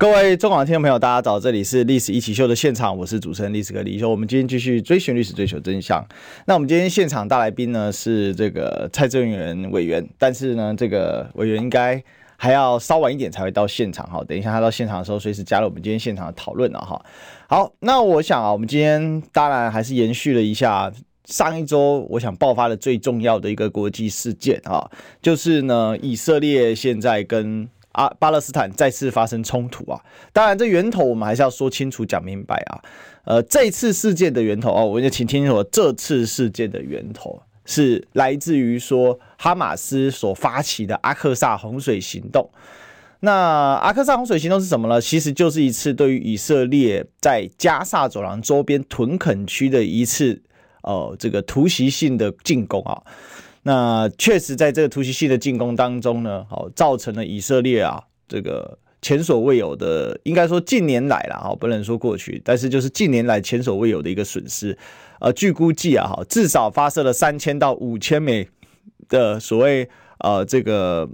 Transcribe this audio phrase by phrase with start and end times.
[0.00, 1.38] 各位中广的听众朋友，大家早！
[1.38, 4.08] 这里是《历史一起秀》的现场，我是主持人历史哥李修。
[4.08, 6.02] 我们今天继续追寻历史，追求真相。
[6.46, 12.02] 那我们今天现场大来宾呢是这个蔡正元委员，但是呢，这个委员应该
[12.38, 14.24] 还要稍晚一点才会到现场哈。
[14.26, 16.98] 等一下他到现场的时候，随时加入我们今天现场的讨论了哈。
[17.46, 20.90] 好，那我想啊，我们今天当然还是延续了一下
[21.26, 24.90] 上一周我想爆发的最重要的一个国际事件啊，
[25.20, 30.00] 就是呢，以色列现在跟啊，巴勒斯坦再次发生冲突啊！
[30.32, 32.80] 当然，这源头我们还是要说清楚、讲明白啊。
[33.24, 42.48] 呃，这次事件的源头哦，我就请听清楚，这次事件的源头是来自于说哈马斯所发起的阿克萨洪水行动。
[43.20, 45.00] 那阿克萨洪水行动是什么呢？
[45.00, 50.40] 其实就是一次对于以色列在加萨走廊周边屯垦区的一次
[50.82, 53.02] 呃这个突袭性的进攻啊。
[53.62, 64.76] 那确实，在这个突袭性的进攻当中呢，好，造成了以色列啊这个前所未有的，应该说近年来了哈，不能说过去，但是就是近年来前所未有的一个损失。
[65.20, 68.48] 呃，据估计啊，哈，至少发射了三千到五千枚
[69.10, 69.86] 的所谓
[70.20, 71.06] 呃这个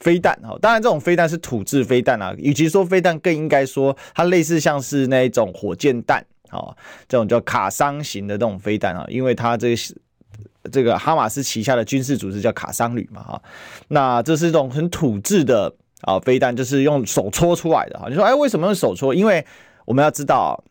[0.00, 6.74] 飞弹哈，当然这种飞弹是土制飞弹啊，与其说飞弹，更应该说它类似像是那一种火箭弹啊，
[7.06, 9.76] 这种叫卡桑型的这种飞弹啊，因为它这个。
[10.72, 13.42] 这个哈马斯旗下的军事组织叫卡桑旅嘛，哈，
[13.88, 18.06] 那这是一种很土制的啊飞弹，就是用手搓出来的哈。
[18.08, 19.14] 你说，哎，为什么用手搓？
[19.14, 19.44] 因为
[19.84, 20.64] 我们要知道，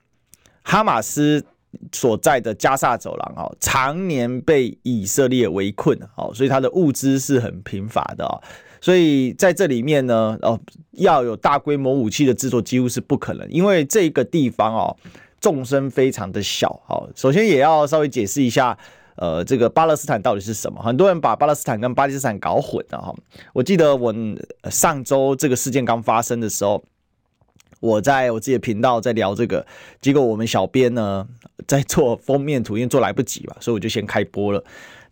[0.64, 1.45] 哈马斯
[1.91, 8.41] 所在的加萨走廊啊，常年被以色列围困，好，所以它的物资是很贫乏的啊，
[8.81, 10.59] 所以在这里面呢，哦，
[10.94, 14.97] 要有大规模武器的制作几乎是不可能，因为这个地方哦，
[15.39, 18.75] 纵深非常的小，好，首先也要稍微解释一下。
[19.16, 20.81] 呃，这个巴勒斯坦到底是什么？
[20.81, 23.13] 很多人把巴勒斯坦跟巴基斯坦搞混了哈。
[23.53, 24.13] 我记得我
[24.72, 26.84] 上周这个事件刚发生的时候，
[27.79, 29.66] 我在我自己的频道在聊这个，
[30.01, 31.28] 结果我们小编呢
[31.68, 34.63] 在做封面图，因为做来不及嘛，所以我就先开播了。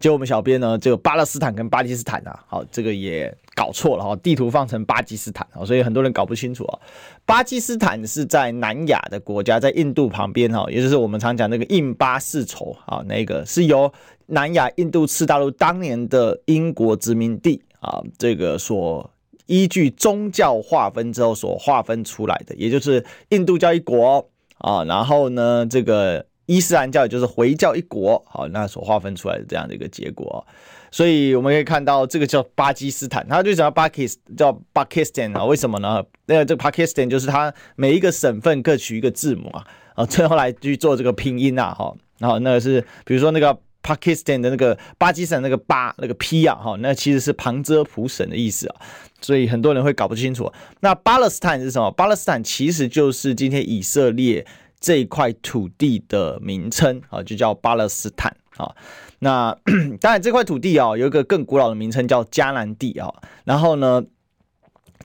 [0.01, 6.79] 结果我们小编呢，这个巴勒斯坦跟巴基斯坦啊，好，这个也搞错了哈，地图放成巴基斯坦啊，所以很多人搞不清楚啊。
[7.23, 13.93] 巴基斯坦是在南亚的国家，在印度旁边哈，也就是我们常讲那个印巴世仇啊，那个是由
[14.25, 19.07] 南亚印度次大陆当年的英国殖民地啊，这个所
[19.45, 26.25] 依据宗教划分之后所划分出来的，也就是印度教一国啊，然后呢这个。
[26.51, 30.45] 伊斯兰教也就是回教一国，好，那所划分出来的这样的一个结果，
[30.91, 35.45] 所以我们可以看到这个叫巴基斯坦，它就叫巴基斯叫巴基斯坦啊？
[35.45, 36.03] 为什么呢？
[36.25, 48.75] 那个这个巴基斯坦就是它每一个省份各取一个字母啊，啊，最后来去做这个拼音啊，哈，然后那个是比如说那个巴基斯坦的那个巴基斯坦那个巴那个 P 啊，哈，那其实是旁遮普省的意思啊，
[49.21, 50.51] 所以很多人会搞不清楚。
[50.81, 51.89] 那巴勒斯坦是什么？
[51.91, 54.45] 巴勒斯坦其实就是今天以色列。
[54.81, 58.75] 这一块土地的名称啊，就叫巴勒斯坦啊。
[59.19, 59.55] 那
[60.01, 63.13] 当然，这块土地啊，有一个更古老的名称叫迦南地啊。
[63.45, 64.03] 然后呢，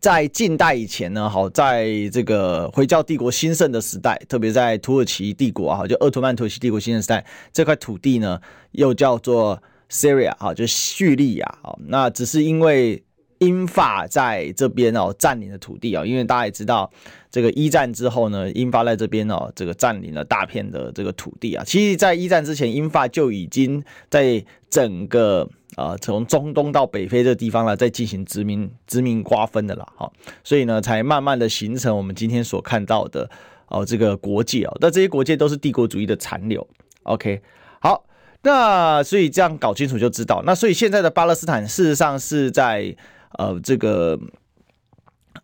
[0.01, 8.41] 在近代以前呢，好，在这个回教帝国兴盛的时代，特别在土耳其帝国啊，就鄂图曼土耳其帝国兴盛时代，这块土地呢，
[8.73, 11.77] 又叫做 Syria 啊，就叙利亚啊。
[11.87, 13.05] 那只是因为
[13.39, 16.91] 英法在这边哦占领了土地啊，因为大家也知道，
[17.31, 21.63] 这个一战之后呢，英法在这边哦，这个占领了大片的这个土地啊。
[21.67, 25.47] 其实，在一战之前，英法就已经在整个
[25.77, 30.11] 啊从中东到北非这地方呢，在进行殖民殖民瓜分的了哈。
[30.43, 33.29] 所以呢，才慢慢的形成我们今天所看到的
[33.69, 34.77] 哦这个国界哦。
[34.81, 36.67] 那这些国界都是帝国主义的残留。
[37.03, 37.43] OK，
[37.81, 38.07] 好，
[38.43, 42.97] 那所以这样搞清楚就知道，那所以现在的巴勒斯坦事实上是在。
[43.33, 44.19] 呃，这个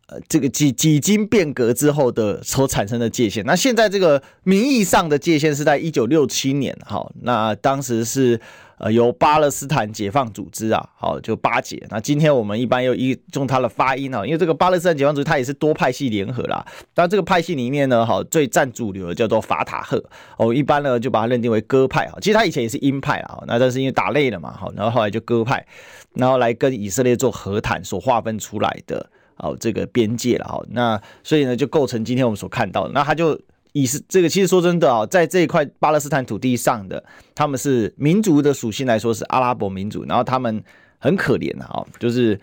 [0.07, 8.41] 呃，这个几几经变革之后的所产生的界限，那现在这个名义上的界限是在一九六七年，好，那当时是
[8.83, 11.81] 呃由巴勒斯坦解放组织啊，好，就巴解。
[11.89, 16.67] 那今天我们一般又一用它的发音啊，因为这个巴勒斯坦解放组织它也是多派系联合啦。
[16.93, 20.03] 但这个派系里面呢，好，最占主流的叫做法塔赫，
[20.37, 22.19] 哦，一般呢就把它认定为鸽派啊。
[22.21, 25.65] 其实它以前也是鹰派啊，那但是因为打累了嘛，好，然后后来就鸽派。
[26.15, 32.93] 然后来跟以色列做和谈所划分出来的哦，这个边界了哈，那所以呢就构成今天我们所看到的。
[32.93, 33.41] 那他就
[33.73, 37.03] 以是这个，其实说真的啊，在这一块巴勒斯坦土地上的，
[37.35, 40.63] 他们是民族的属性来说是阿拉伯民族，然后他们
[40.99, 42.39] 很可怜啊，就是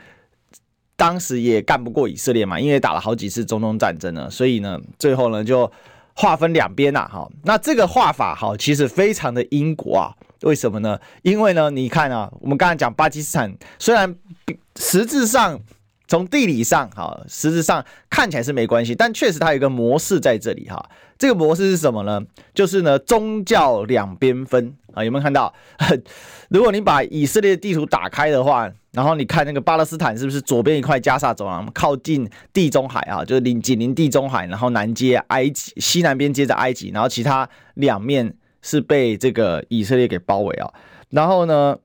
[0.96, 5.72] 当时也干不过以色列嘛，因为打了好几次中东战争了，所以呢，最后呢就
[6.16, 7.08] 划分两边呐。
[7.10, 10.14] 哈，那这个画法哈，其实非常的英国啊。
[10.42, 10.98] 为什么呢？
[11.22, 14.16] 因为呢，你看啊，我们刚才讲巴基斯坦，虽然
[14.78, 15.60] 实质上
[16.08, 20.90] 从地理上哈，实质上看起来是没关系，但确实它有一个模式在这里哈。
[21.20, 22.20] 这个模式是什么呢？
[22.56, 25.54] 就是呢，宗教两边分啊，有没有看到？
[26.50, 38.34] 如果你把以色列地图打开的话，然后你看那个巴勒斯坦是不是左边一块加沙走廊，靠近地中海啊，就是临紧邻地中海，然后南接埃及，西南边接着埃及，然后其他两面。
[38.62, 40.70] 是被这个以色列给包围啊，
[41.12, 41.78] 然后呢，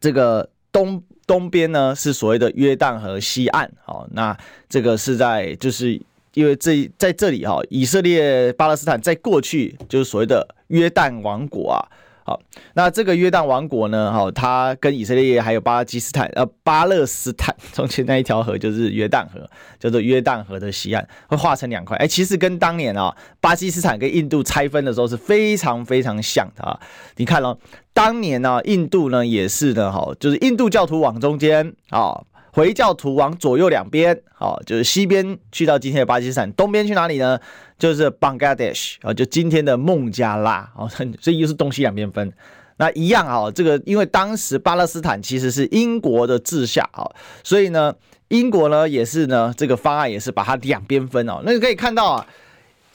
[0.00, 4.36] 这个东东边呢是所谓的约旦河西岸，好，那
[4.68, 6.02] 这个是在就是
[6.34, 11.80] 因为这在这里哈，以色列巴勒斯坦在过去就是所谓的约旦王国啊。
[12.26, 12.40] 好，
[12.72, 14.10] 那这个约旦王国呢？
[14.10, 19.46] 好，它跟以色列还有巴基斯坦呃巴勒斯坦 中间那一条河就是约旦河，
[19.78, 21.98] 叫做约旦河的西岸，会划成两块。
[21.98, 26.80] 哎，其实跟当年啊巴基斯坦跟印度拆分的时候是非常非常像的啊。
[27.16, 27.58] 你看哦，
[27.92, 32.22] 当年呢印度呢也是的哈，就是印度教徒往中间啊。
[32.54, 37.36] 回教徒往左右两边，好，就是西边去到今天的巴基斯坦，东边去哪里呢？
[37.76, 40.88] 就是 Bangladesh 啊，就今天的孟加拉，哦，
[41.20, 42.32] 所以又是东西两边分。
[42.76, 47.10] 那一样啊，这个因为当时巴勒斯坦其实是英国的治下啊，
[47.42, 47.92] 所以呢，
[48.28, 51.42] 英国呢也是呢，这个方案也是把它两边分哦。
[51.44, 52.26] 那你可以看到啊，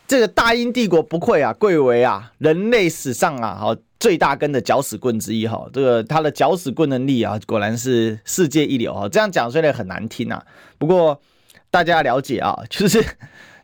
[0.07, 3.75] 这个大英帝国不愧啊，贵为啊人类史上啊，好。
[3.99, 9.09] 最大根的搅屎棍之一哈，这个他的搅屎棍能力啊，果然是世界一流哈。
[9.09, 10.41] 这样讲虽然很难听啊，
[10.77, 11.19] 不过
[11.69, 13.03] 大家了解啊，就是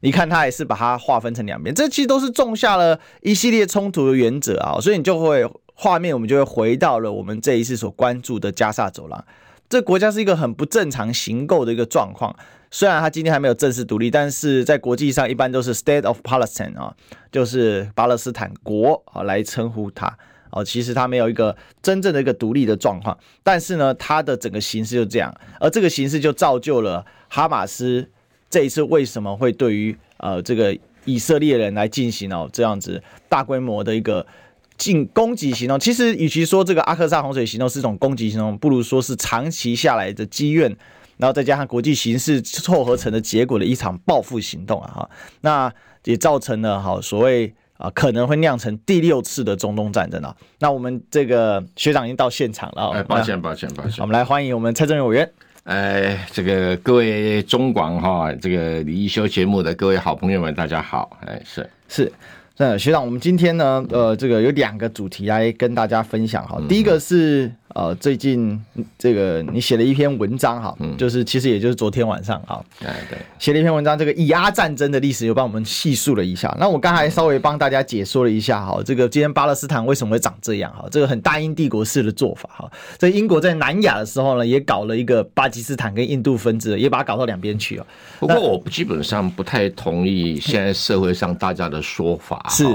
[0.01, 9.25] 你看他也是把它划分成两边，这其实都是种下了一系列冲突的原则啊，所以你就会画面我们就会回到了我们这一次所关注的加萨走廊，
[9.69, 12.35] 这国家是一个很不正常行构的一个状况。
[12.77, 16.93] 虽然他今天还没有正式独立，但是在国际上一般都是 State of Palestine 啊，
[17.31, 20.17] 就是巴勒斯坦国啊来称呼他
[20.49, 20.61] 哦。
[20.61, 28.09] 其实他没有一个真正的一个独立的状况，但是呢，他的整个形势就这样，而这个形势就造就了哈马斯
[28.49, 34.27] 这一次为什么会对于呃这个以色列人来进行哦这样子大规模的一个
[34.75, 35.79] 进攻击行动。
[35.79, 40.75] 其实与其说这个阿克萨洪水行动是一种攻击行动，不如说是长期下来的积怨。
[41.17, 45.09] 然后再加上国际形势凑合成的结果的一场报复行动啊哈，
[45.41, 45.73] 那
[46.03, 50.35] 也造成了哈所谓啊可能会酿成第六次的中东战争啊。
[50.59, 55.31] 那我们这个学长已经到现场了，哎，抱歉抱歉抱歉，我们来欢迎我们蔡正元委员。
[55.63, 62.11] 哎，这个各位中广哈这个李易修节目的各位好朋友们，大家好，哎是是。
[62.57, 66.57] 那学长，我们今天呢，呃，这个有两个主题来跟大家分享哈。
[66.69, 68.57] 第一个是呃，最近
[68.97, 76.55] 这个你写了一篇文章哈，就是其实也就是昨天晚上哈，对对，写了一篇文章，这个以阿战争的历史又帮我们细述了一下。
[76.57, 82.71] 那我刚才稍微帮大家解说了一下哈，这个今天巴勒斯坦为什么会长这样哈，这个很大英帝国式的做法哈。
[82.97, 87.85] 这英国在南亚的时候呢，也搞了一个巴基斯坦跟印度分支，也把它搞到两边去了。
[88.21, 92.43] 不过我基本上不太同意现在社会上大家的说法。
[92.49, 92.65] 是，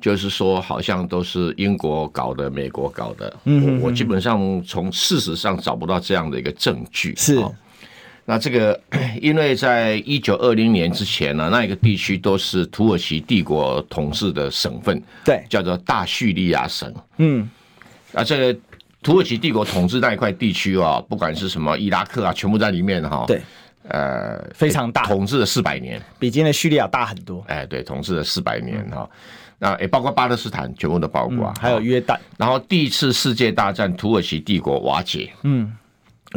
[0.00, 3.36] 就是说，好像都是英国搞的，美国搞的。
[3.44, 7.14] 嗯，我基本上从事实上找不到这样的一个证据。
[7.16, 7.44] 是，
[8.24, 8.80] 那这个，
[9.20, 16.94] 因为在一九二零年之前呢，那一个地区都是土耳其帝国统治的省份，对，叫做大叙利亚省。
[17.16, 17.48] 嗯，
[18.12, 18.60] 啊，这个
[19.02, 23.24] 土耳其帝国统治那一块地区啊，不管是什么伊拉克啊，全部在里面哈。
[23.26, 23.40] 对。
[23.88, 27.42] 呃，非常大，统治了四百年，比今天的叙利亚大很多。
[27.48, 29.08] 哎，对，统治了四百年哈，
[29.58, 32.18] 那也包括巴勒斯坦，全部都包括，嗯，还有约旦。
[32.36, 35.72] 然后第一次世界大战，土耳其帝国瓦解，嗯，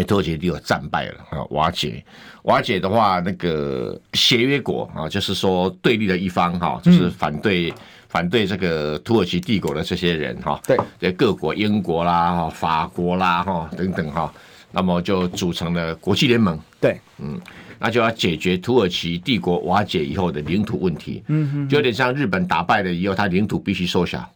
[0.07, 2.01] 土耳其帝国战败了啊，瓦解。
[2.43, 7.75] 瓦解的话，那个协约国啊，就是说对立的一方哈，就是反对、嗯、
[8.07, 14.33] 反对这个土耳其帝国的这些人哈，对，这各国，英国啦、法国啦哈等等哈。
[14.71, 17.39] 那么就组成了国际联盟，对，嗯，
[17.77, 24.27] 那就要解决土耳其帝国瓦解以后的领土问题，嗯哼，就有点像日本打败了以后，它领土必须缩小，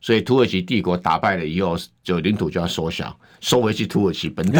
[0.00, 4.58] 所以土耳其帝国打败了以后，就领土就要缩小，收回去土耳其本土。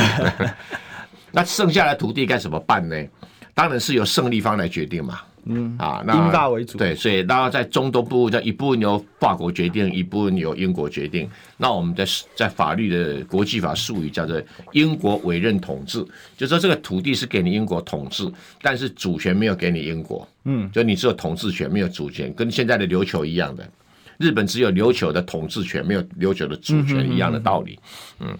[1.30, 2.96] 那剩下的土地该怎么办呢？
[3.54, 5.20] 当然是由胜利方来决定嘛。
[5.44, 11.28] 嗯啊，那英法为主对，所以然后在中东部，在一部分由法国决定，一部分由英国决定。
[11.56, 12.04] 那我们在
[12.36, 14.40] 在法律的国际法术语叫做
[14.72, 16.04] 英国委任统治，
[16.36, 18.30] 就说这个土地是给你英国统治，
[18.60, 20.26] 但是主权没有给你英国。
[20.44, 23.68] 嗯，就你只有统治权，没有主权，跟现在的琉球一样的，
[24.18, 27.78] 日本只有琉球的统治权，没有琉球的主权一样的道理。
[28.20, 28.38] 嗯，嗯。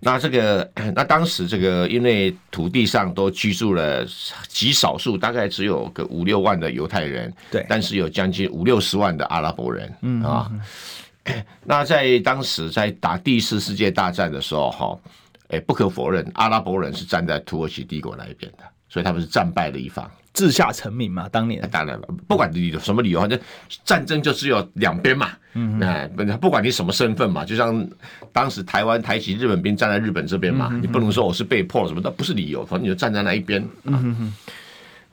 [0.00, 4.04] 那这个， 那当时这个，因为土地上都居住了
[4.48, 10.50] 极少数，大概只有个五六万的犹太人，对，但是有将近五六十万的阿拉伯人，嗯啊。
[11.62, 14.98] 那在当时在打第一次世界大战的时候，哈，
[15.48, 20.10] 哎，不可否认，阿拉伯人是站在土耳其帝国那一边的，所以他们是战败的一方。
[20.32, 23.38] 自下成名嘛，当年当然了，不管你什么理由，反正
[23.84, 25.30] 战争就只有两边嘛。
[25.54, 26.08] 嗯，哎，
[26.40, 27.88] 不管你什么身份嘛，就像
[28.32, 33.60] 当时台湾台籍日本兵站在日本这边嘛，嗯、哼哼你不能说我是被迫什么的，不是理由，反正你就站在那一边。
[33.82, 34.34] 嗯哼哼。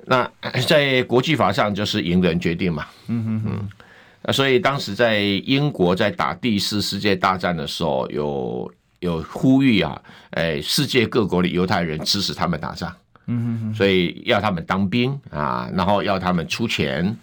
[0.06, 0.32] 那
[0.68, 2.86] 在国际法上就是赢的人决定嘛。
[3.08, 4.34] 嗯哼哼。
[4.34, 10.00] 所以当时在英国在打第四世界大战的时候，有有呼吁啊，
[10.32, 12.94] 哎，世界各国的犹太人支持他们打仗。
[13.28, 17.16] 嗯哼哼，所以要他们当兵啊，然后要他们出钱。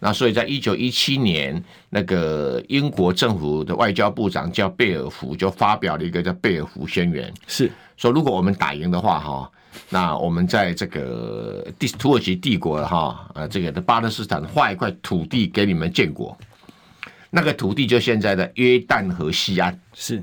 [0.00, 1.60] 那所以在一九一七年，
[1.90, 7.68] 那个英国政府的外交部长叫贝尔福，就发表了一个叫贝尔福宣言，是。
[7.96, 9.50] 说如果我们打赢的话，哈，
[9.90, 16.38] 那我们在这个帝土耳其帝国哈，呃，这个的巴勒斯坦划一块土地给你们建国，
[17.28, 19.76] 那个土地就现在的约旦河西岸。
[19.94, 20.22] 是。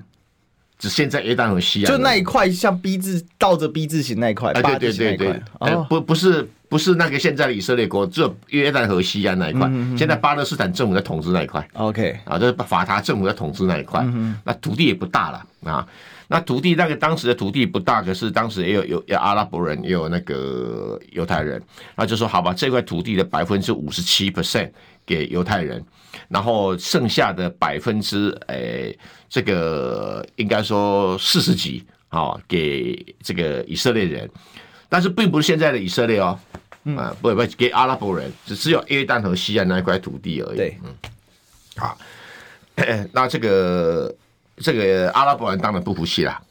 [0.78, 5.42] 只现在约旦和西岸，就那一块像 B 字倒着 B 字形那一块，对对对对，
[5.90, 9.70] 不不是不是那个现在的以色列国，只有约旦河西岸那一块。
[9.98, 12.20] 现在巴勒斯坦政府在统治那一块，OK。
[12.26, 14.06] 啊，这是法塔政府在统治那一块。
[14.44, 15.88] 那土地也不大了啊，
[16.28, 21.62] 那土地那个当时的土地不大，可是当时也有有有阿拉伯人，也有那个犹太人，
[21.96, 24.70] 那就说好吧，这块土地的百分之五十七 percent
[25.06, 25.84] 给犹太人。
[26.30, 28.98] 然后剩下的百分之诶，
[29.30, 34.30] 这个应该说四十几啊，给这个以色列人，
[34.88, 36.40] 但是并不是现在的以色列哦，
[36.96, 40.58] 啊，不不，给阿拉伯人，只只有约旦河西岸那一块土地而已。
[40.58, 40.96] 对，嗯，
[41.76, 41.98] 好，
[43.12, 44.16] 那这个
[44.58, 46.42] 这个阿拉伯人当然不服气啦，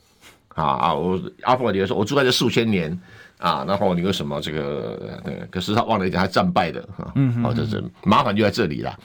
[0.49, 2.97] 啊啊，我阿拉伯人说，我住在这数千年
[3.45, 5.21] 啊，然后你为什么这个？
[5.51, 8.99] 可是他忘了一点，他战败的啊，嗯，好，这是麻烦就在这里了。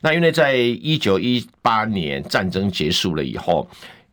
[0.00, 3.68] 那因为在一九一八年战争结束了以后，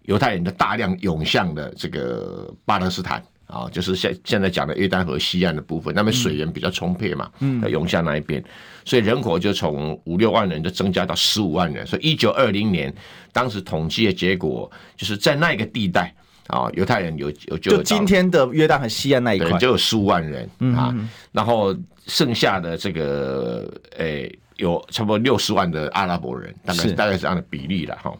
[0.05, 8.43] 犹太人就大量涌向了这个巴勒斯坦啊，就是现现在讲的约旦河西岸的部分，那边水源比较充沛嘛，嗯，涌向那一边，
[8.83, 11.85] 所以人口就从五六万人就增加到十五万人。
[11.85, 12.91] 所以一九二零年
[13.31, 16.11] 当时统计的结果，就是在那个地带
[16.49, 20.93] 啊，犹太人有有就，就今天的约旦和西岸那一块就有十五万人啊，
[21.31, 21.75] 然后
[22.05, 24.23] 剩下的这个诶。
[24.23, 28.13] 欸有差不多六十万的阿拉伯人，大概是大概是这样的比例了哈。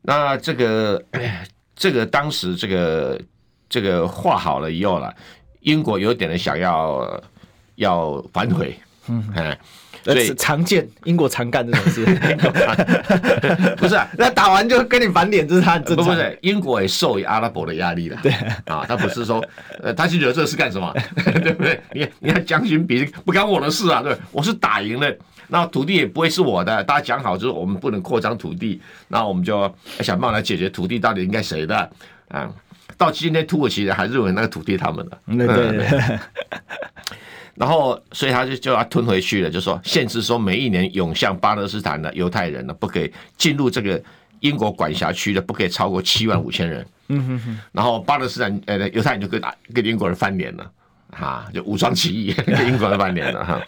[0.00, 1.04] 那这个
[1.74, 3.20] 这个当时这个
[3.68, 5.12] 这个画好了以后了，
[5.62, 7.20] 英国有点的想要
[7.74, 8.78] 要反悔，
[9.08, 9.58] 嗯，哎。
[10.04, 12.04] 所以常见英国常干这种事，
[13.76, 14.06] 不是、啊？
[14.18, 15.96] 那打完就跟你翻脸，这是他的。
[15.96, 18.18] 不不是，英国也受阿拉伯的压力了。
[18.22, 18.30] 对
[18.66, 19.42] 啊，他不是说，
[19.82, 20.94] 呃，他去惹这事干什么？
[21.42, 21.80] 对不对？
[21.92, 25.10] 你你看将军比不干我的事啊，对，我是打赢了，
[25.48, 26.84] 那土地也不会是我的。
[26.84, 31.90] 大家讲好，就是我们不能扩张土地，那我们就想办法来解决土地到底应该谁的
[32.28, 32.50] 啊？
[32.98, 35.18] 到今天土耳其人还认为那个土地他们的。
[35.26, 36.18] 对对对。
[37.56, 44.02] 然后，所以他就就要吞回去了，就说限制说每一年涌向巴勒斯坦的犹太人呢，不可以进入这个
[44.40, 46.84] 英国管辖区的，不可以超过七万五千人。
[47.08, 47.60] 嗯哼哼。
[47.70, 49.40] 然后巴勒斯坦呃犹太人就跟
[49.72, 50.68] 跟英国人翻脸了，
[51.12, 53.62] 哈，就武装起义跟英国人翻脸了哈。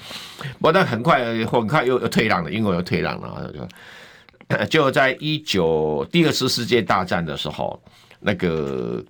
[0.55, 3.52] 不过但很快很快又又退让了，英国又退让了，
[4.49, 7.81] 就就在一九第二次世界大战的时候，
[8.19, 9.00] 那个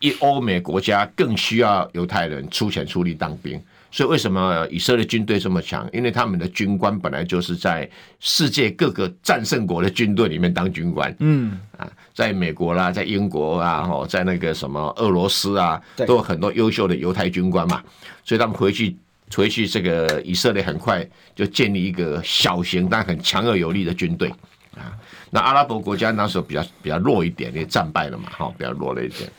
[0.00, 3.60] 一欧美国家更需要犹太人出钱出力当兵。
[3.94, 5.88] 所以为什么以色列军队这么强？
[5.92, 11.14] 因为他们的军官本来就是在世界各个战胜国的军队里面当军官。
[11.20, 17.80] 嗯啊，在美国啦，在英国啊，哦，在那个什么俄罗斯啊，都有很多优秀的犹太军官嘛。
[18.24, 18.96] 所以他们回去
[19.32, 24.28] 回去，这个以色列很快就建立一个小型但很强而有力的军队
[24.76, 24.90] 啊。
[25.30, 29.30] 那阿拉伯国家那时候比较比较弱一点，因为战败了嘛，哈，比较弱了一点。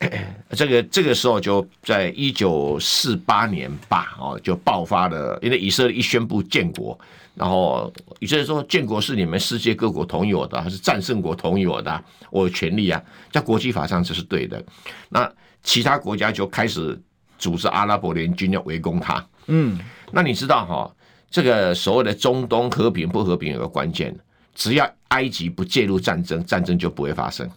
[0.56, 5.38] 这个这个时候就在一九四八年吧，哦，就爆发了。
[5.42, 6.98] 因为以色列一宣布建国，
[7.34, 12.04] 然后以色列说建国是你们世界各国同有的，还是战胜国同有的？
[12.30, 14.62] 我有权利啊，在国际法上这是对的。
[15.10, 15.30] 那
[15.62, 16.98] 其他国家就开始
[17.38, 19.24] 组织阿拉伯联军要围攻他。
[19.48, 19.78] 嗯，
[20.10, 20.90] 那你知道哈，
[21.30, 24.16] 这个所谓的中东和平不和平有个关键，
[24.54, 27.48] 只要埃及不介入战争，战争就不会发生。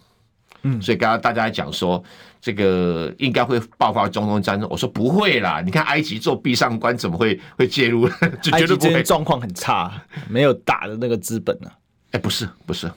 [0.64, 2.02] 嗯，所以刚刚大家讲说，
[2.44, 4.68] 这个应该会爆发中东战争。
[4.70, 8.06] 我说不会啦，你看埃及做壁上观，怎么会会介入？
[8.44, 9.02] 就觉得不会。
[9.02, 9.90] 状况很差，
[10.28, 12.12] 没有打的那个资本呢、啊？
[12.12, 12.92] 哎，不是不是，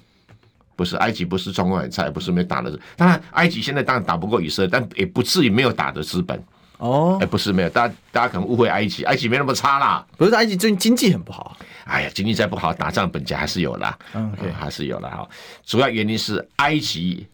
[0.75, 2.77] 不是埃及不是状况很差，也不是没打的。
[2.97, 6.43] 当然，埃及现在当然打不过以色列，但也不至于没有打的资本。
[6.79, 10.05] 哦，哎，不是没有，大家大家可能误会埃及，埃及没那么差啦。
[10.17, 11.57] 不是埃及最近经济很不好。
[11.85, 13.97] 哎呀，经济再不好，打仗本钱还是有啦。
[14.13, 15.29] 嗯，对，还是有的哈。
[15.65, 17.25] 主要原因是埃及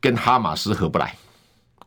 [0.00, 1.14] 跟哈马斯合不来。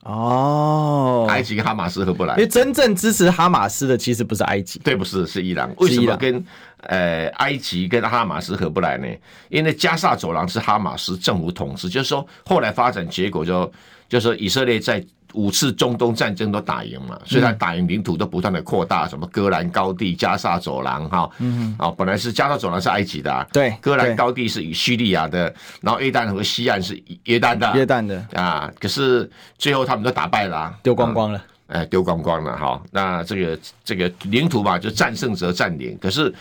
[0.05, 5.71] 哦，埃及跟哈马斯合不来，因为真正支持哈马斯的其实不是埃及，对，不是是伊朗。
[5.77, 6.43] 为什么跟
[6.81, 9.07] 呃埃及跟哈马斯合不来呢？
[9.50, 13.71] 因为加萨走廊是哈马斯政府统治，就是说后来发展结果就
[14.07, 15.05] 就是说以色列在。
[15.36, 28.25] 五次中东战争都打赢嘛，所以他打赢领土都不断的扩大，什么戈兰高地、加沙走廊，哈，嗯，啊，本来是加沙走廊是埃及的，啊，对，戈兰高地是以叙利亚的，然后约旦和西岸是约旦的，约旦的。
[28.34, 36.34] 啊，可是最后他们都打败了，啊，丢光光了，哎，丢光光了，哈，那这个这个领土吧，就战胜则占领，可是。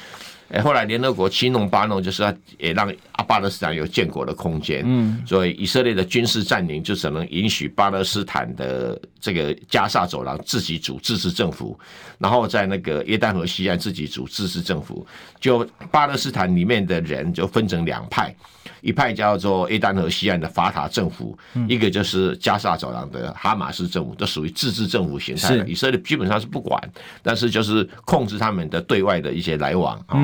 [0.54, 4.84] 哎，后来联合国七弄八弄，就是要也让阿巴勒斯坦有建国的空间。
[4.86, 11.76] 嗯，所以以色列的军事占领就只能允许巴勒斯坦的这个加沙走廊自己组自治政府，
[12.18, 15.04] 然后在那个约旦河西岸自己组自治政府。
[15.40, 18.32] 就巴勒斯坦里面的人就分成两派，
[18.80, 21.36] 一派叫做约旦河西岸的法塔政府，
[21.68, 25.68] 一个就是加沙走廊的哈马斯政府，都属于自治政府形态的。
[25.68, 26.80] 以色列基本上是不管，
[27.22, 30.18] 但是就是控制他们的对外的一些来往啊。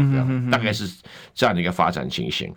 [0.51, 0.91] 大概是
[1.35, 2.53] 这样的一个发展情形。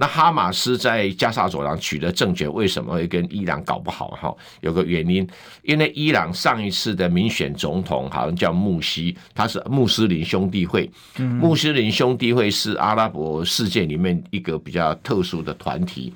[0.00, 4.08] 那哈马斯在加沙走廊取得政权，为什么会跟伊朗搞不好？
[4.18, 5.28] 哈，有个原因，
[5.62, 10.90] 因为伊朗上一次的民选总统好像叫穆西，他是穆斯林兄弟会。
[11.18, 16.10] 穆斯林兄弟会是阿拉伯世界里面一个比较特殊的团体。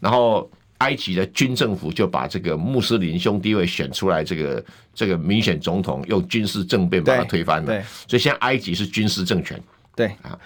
[0.00, 7.80] 然后埃及的军政府就把这个穆斯林兄弟会选出来，这个这个民选总统用军事政变把他推翻了。
[8.08, 9.56] 所以现在埃及是军事政权。
[9.94, 10.36] 对啊，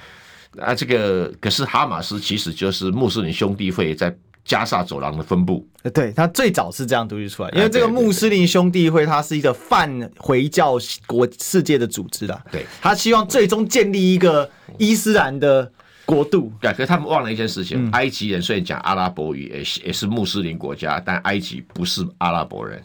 [0.60, 5.66] 啊，这个可是哈马斯其实就是穆斯林兄弟会在加萨走廊的分部。
[5.92, 12.42] 对，他最早是这样独立出来，因为这个穆斯林兄弟会它是一个泛回教国世界的组织啦。
[12.50, 15.70] 对，他希望最终建立一个伊斯兰的
[16.06, 16.52] 国度。
[16.60, 22.82] 对，可是他们忘了一件事情：埃及人虽然讲阿拉伯语，也也是穆斯林国家，但埃及不是阿拉伯人。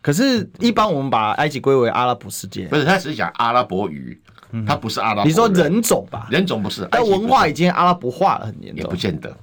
[0.00, 4.20] 可是，一般我们把埃及归为阿拉伯世界，不是，他只是讲阿拉伯语。
[4.66, 6.26] 他不是阿拉伯，你说人种吧？
[6.30, 8.82] 人种不是，但文化已经阿拉伯化了，很严重。
[8.82, 9.36] 也不见得，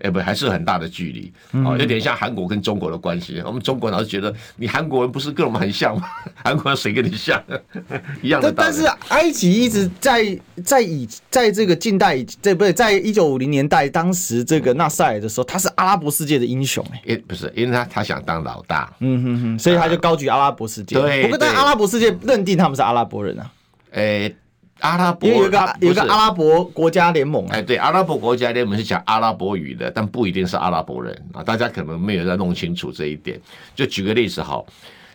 [0.00, 1.32] 哎，不，还是很大的距离。
[1.64, 3.42] 哦，有点像韩国跟中国的关系。
[3.44, 6.06] 我们中国老是觉得你韩国人不是跟我们很像吗？
[6.44, 7.42] 韩国人谁跟你像？
[8.22, 8.52] 一样的。
[8.52, 16.84] 但是埃及一直在在以在这个近代，这不对，在一九五零年代，当时这个纳赛尔的时候，他是阿拉伯世界的英雄。
[17.08, 18.92] 哎，不是，因为他他想当老大。
[19.00, 20.94] 嗯哼哼，所以他就高举阿拉伯世界。
[20.94, 23.50] 对，不过但阿拉伯世界认定他们是阿拉伯人啊。
[23.96, 24.36] 诶、欸，
[24.80, 33.40] 阿拉伯有一个有一个阿拉伯国家联盟，哎，对，阿拉伯国家联盟是讲阿拉伯语的，但不一定是阿拉伯人啊，大家可能没有在弄清楚这一点。
[33.74, 34.62] 就举个例子哈，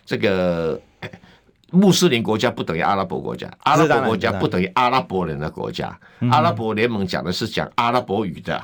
[0.04, 0.80] 这个
[1.70, 5.96] 穆斯林国家不等于阿拉伯国家，阿拉伯国家不等于阿拉伯人的国家，
[6.30, 8.60] 阿拉伯联盟讲的是讲阿拉伯语的。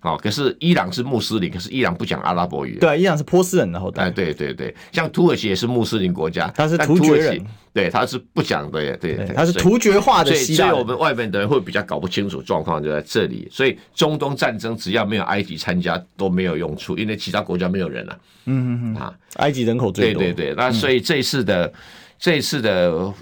[0.00, 2.78] 好，可是伊朗是穆斯林，可是伊朗不讲阿拉伯语。
[2.78, 4.04] 对，伊朗是波斯人的后代。
[4.04, 7.44] 哎，对对对，像土耳其也是穆斯林国家，他是突厥人，
[7.78, 10.70] 对，他是不讲的，对，对，他是突厥化的希腊。
[10.70, 13.46] 所以，我们外面的人会比较搞不清楚状况就在这里。
[13.52, 18.18] 所以，中东战争只要没有埃及参加都没有用处，因为其他国家没有人了。
[18.46, 20.22] 嗯嗯嗯啊，埃及人口最多。
[20.22, 21.72] 对对对，那所以这一次的、嗯、
[22.18, 23.14] 这一次的，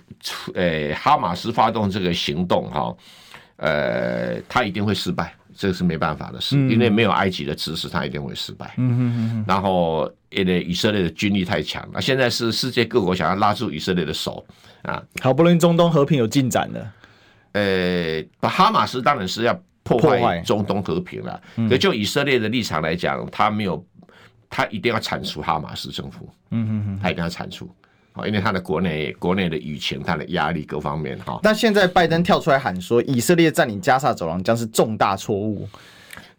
[0.55, 2.97] 呃，哈马斯发动这个行动哈，
[3.57, 5.35] 呃，他一定会失败。
[5.59, 8.75] 这个是没办法的事，因为没有埃及的支持，他一定会失败。
[8.77, 9.45] 嗯哼哼。
[9.49, 14.45] 然后，因为以色列的军力太强，了现在是世界各国想要拉住以色列的手
[14.83, 15.03] 啊。
[15.21, 16.93] 好不容易中东和平有进展了，
[17.53, 21.41] 呃，哈马斯当然是要破坏中东和平了。
[21.69, 23.85] 可就以色列的立场来讲，他没有，
[24.49, 26.29] 他一定要铲除哈马斯政府。
[26.51, 27.69] 嗯哼哼，他一定要铲除。
[28.27, 31.39] 因为他的国内国内的舆情，他的压力各方面哈。
[31.43, 35.69] 那现在拜登跳出来喊说，以色列占领加沙走廊将是重大错误，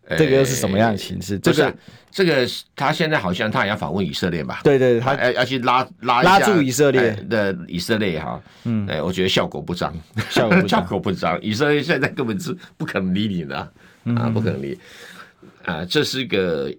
[0.09, 1.37] 这个又是什么样的形式？
[1.39, 1.75] 这个
[2.11, 4.61] 这个他现在好像他也要访问以色列吧？
[4.63, 8.41] 对对，他要要去拉拉拉住以色列的以色列哈。
[8.63, 9.93] 嗯，哎，我觉得效果不彰，
[10.29, 11.37] 效果 效果不彰。
[11.41, 13.57] 以色列现在根本是不可能理你的
[14.15, 14.79] 啊，不可能理。
[15.65, 16.73] 啊，这是一个。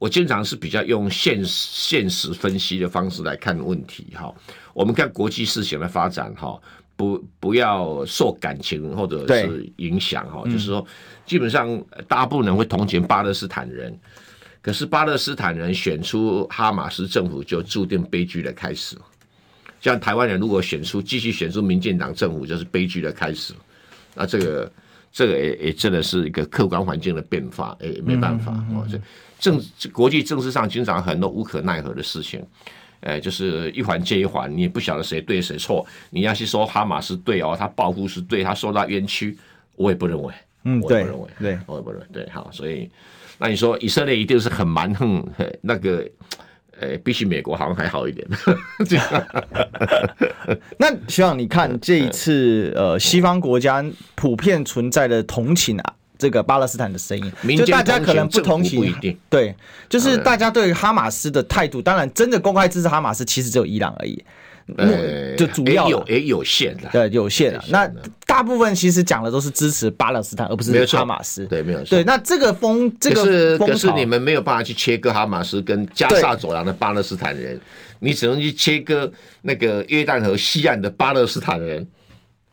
[0.00, 4.32] 我经常是比较用现现实分析的方式来看问题哈。
[4.72, 6.56] 我们看国际事情的发展哈，
[6.98, 10.42] 不不要受感情或者是影响哈。
[10.44, 10.86] 就是说，
[11.24, 13.98] 基本上大部分人会同情巴勒斯坦人，
[14.60, 18.98] 可是巴勒斯坦人选出哈马斯政府，就注定悲剧的开始。
[19.80, 23.54] 像台湾人如果选出继续选出民进党政府，就是悲剧的开始。
[24.14, 24.70] 那这个。
[25.10, 28.86] 这个也也真的是一个客观环境的变化，也没办法哦。
[28.88, 29.00] 这
[29.40, 32.44] 政国际政治上经常很多无可奈何的事情，
[33.00, 35.86] 哎，就是一环接一环，你也不晓得谁对谁错。
[36.10, 39.36] 你要去说哈马斯对哦，他报复是对，他受到冤屈，
[39.76, 40.34] 我也不认为，
[40.64, 42.90] 嗯，我也不认为，对，我也不认为，对，好，所以
[43.38, 45.26] 那你说以色列一定是很蛮横，
[45.60, 46.08] 那个。
[46.80, 48.24] 呃，比起美国好像还好一点。
[50.78, 53.84] 那学长，你看这一次，呃，西方国家
[54.14, 58.94] 普遍存在的同情啊，这个巴勒斯坦的声音，就大家可能不同情，
[59.30, 59.54] 对，
[59.88, 64.22] 就是大家对哈马斯的态度，当然真的公开支持哈马斯，其实只有伊朗而已。
[64.76, 67.64] 呃，就主要有也有限的，对，有限的。
[67.70, 67.90] 那
[68.26, 71.46] 大部分其实讲的都是支持巴勒斯坦，而不是哈马斯。
[71.46, 71.96] 对，没有错。
[71.96, 77.58] 对，那这个风，这个是可是你们没有办法去切割哈马斯跟加萨走廊的巴勒斯坦人，
[78.00, 81.86] 你只能去切割那个约旦河西岸的巴勒斯坦人。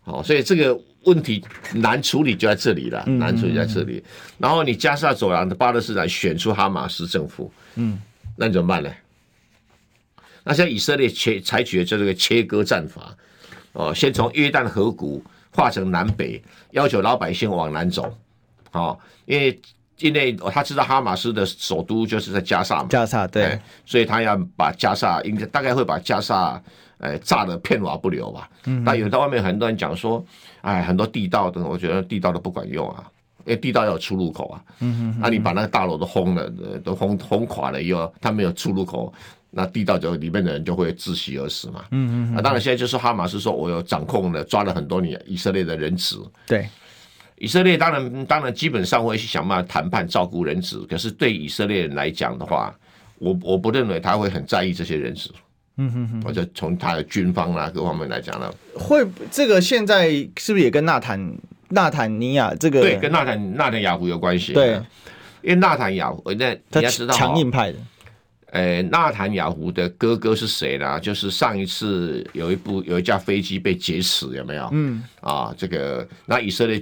[0.06, 4.04] 好，所以这个问题难处理就在这里了，难处理在这里。
[4.38, 8.00] 然后你加沙走廊的巴勒斯坦选出哈马斯政府，嗯，
[8.36, 8.91] 那你怎么办呢？
[10.44, 13.15] 那现在以色列切采取的这个切割战法，
[13.74, 16.39] 哦，先从约旦河谷划成南北，
[16.72, 18.15] 要求老百姓往南走，
[18.72, 19.60] 哦，因为
[20.00, 26.62] 因为他知道哈马斯的首都就是在加沙嘛，加沙对，所以他要把加沙应该大概会把加萨
[26.97, 28.49] 呃炸的片瓦不留吧。
[28.65, 30.23] 嗯，但有在外面很多人讲说，
[30.62, 33.03] 哎，很多地道的，我觉得地道都不管用啊，
[33.45, 34.62] 因为地道要有出入口啊。
[35.19, 36.49] 那你把那个大楼都轰了，
[36.84, 39.13] 都轰轰垮了以后，他没有出入口。
[39.58, 41.86] 那地道就里面的人就会窒息而死嘛。
[41.91, 42.36] 嗯嗯。
[42.36, 46.17] 啊，当然现在就是哈马斯说，我有掌控了，抓了很多你以色列的人质。
[46.45, 46.67] 对，
[47.38, 52.75] 以色列当然当然基本上会去想办法谈判照顾人质，可是对以色列人来讲的话，
[53.17, 55.31] 我我不认为他会很在意这些人质。
[55.78, 56.22] 嗯哼哼。
[56.22, 61.38] 或者从他的军方啊各方面来讲呢，会这个现在是不是也跟纳坦
[61.70, 64.54] 纳坦尼亚这个对跟纳坦纳坦雅胡有关系？
[64.54, 64.74] 对，
[65.42, 67.78] 因为纳坦雅胡那你要知道强硬派的。
[68.52, 70.98] 诶，纳坦雅胡的哥哥是谁呢？
[71.02, 74.70] 就是上一次有一部有一架飞机被劫持，有没有？
[74.72, 76.82] 嗯，啊，这个那以色列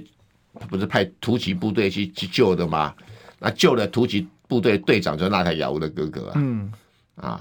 [0.68, 2.94] 不是派突击部队去去救的吗？
[3.40, 6.72] 那救了突击部队队长就是纳坦雅胡的哥哥啊，嗯，
[7.16, 7.40] 啊。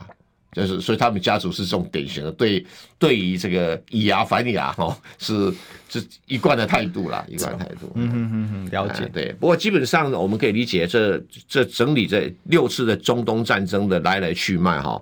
[0.53, 2.65] 就是，所以他们家族是这种典型的对
[2.99, 5.51] 对于这个以牙还牙哦，是
[5.89, 7.91] 是一贯的态度啦，一贯态度。
[7.95, 9.09] 嗯嗯嗯嗯，了解。
[9.11, 15.01] 对，不过基本上我们可以理解这这整理这六次的中东战争的来来去脉哈，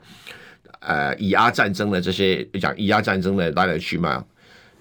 [0.80, 4.24] 呃，以阿战争的这些讲以阿战争的来来去脉，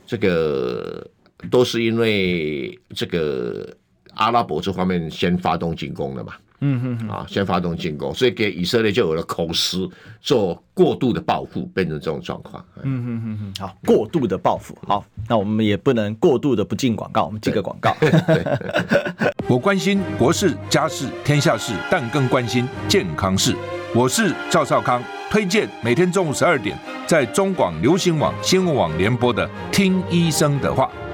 [0.07, 1.05] 这个
[1.51, 3.69] 都是因为这个
[4.15, 6.35] 阿拉伯这方面先发动进攻的嘛。
[6.61, 9.89] 嗯哼哼啊，先发动进攻，所以给以色列就有了口实，
[10.21, 12.65] 做过度的报复，变成这种状况。
[12.83, 14.77] 嗯哼哼哼，好，过度的报复。
[14.87, 17.97] 好，那我们也不能过度的不进广告，我们进个广告。
[19.49, 23.57] 我关心国事、家事、天下事，但更关心健康事。
[23.95, 30.85] 我是赵少康，推荐每天中午十二点在中广流行网新闻网联播的《听医生的话》。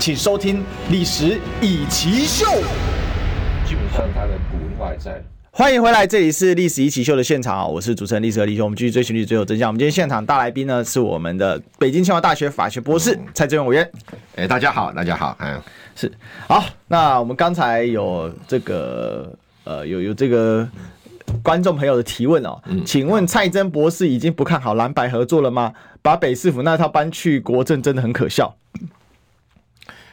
[0.00, 0.60] 请收听
[0.90, 2.46] 《历史以奇秀》。
[3.68, 5.22] 基本上，他的古文化还在。
[5.50, 7.66] 欢迎回来，这里是《历史一起秀》的现场啊！
[7.66, 8.64] 我是主持人历史和李修。
[8.64, 9.68] 我们继续追寻历史，追求真相。
[9.68, 13.90] 我们今天现场大来宾呢，是我们的北京清华大学法学博士蔡正元委员。
[14.36, 15.60] 哎，大家好，大家好，嗯，
[15.94, 16.10] 是
[16.48, 16.64] 好。
[16.88, 19.30] 那我们刚才有这个
[19.64, 20.66] 呃，有有这个
[21.42, 25.74] 观众朋友的提问哦，嗯、请问蔡真博士已经不看好蓝白合作了吗？
[26.00, 28.56] 把北市府那套搬去国政，真的很可笑。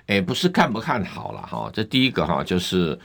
[0.08, 2.98] 哎，不是看不看好了哈，这第一个哈，就是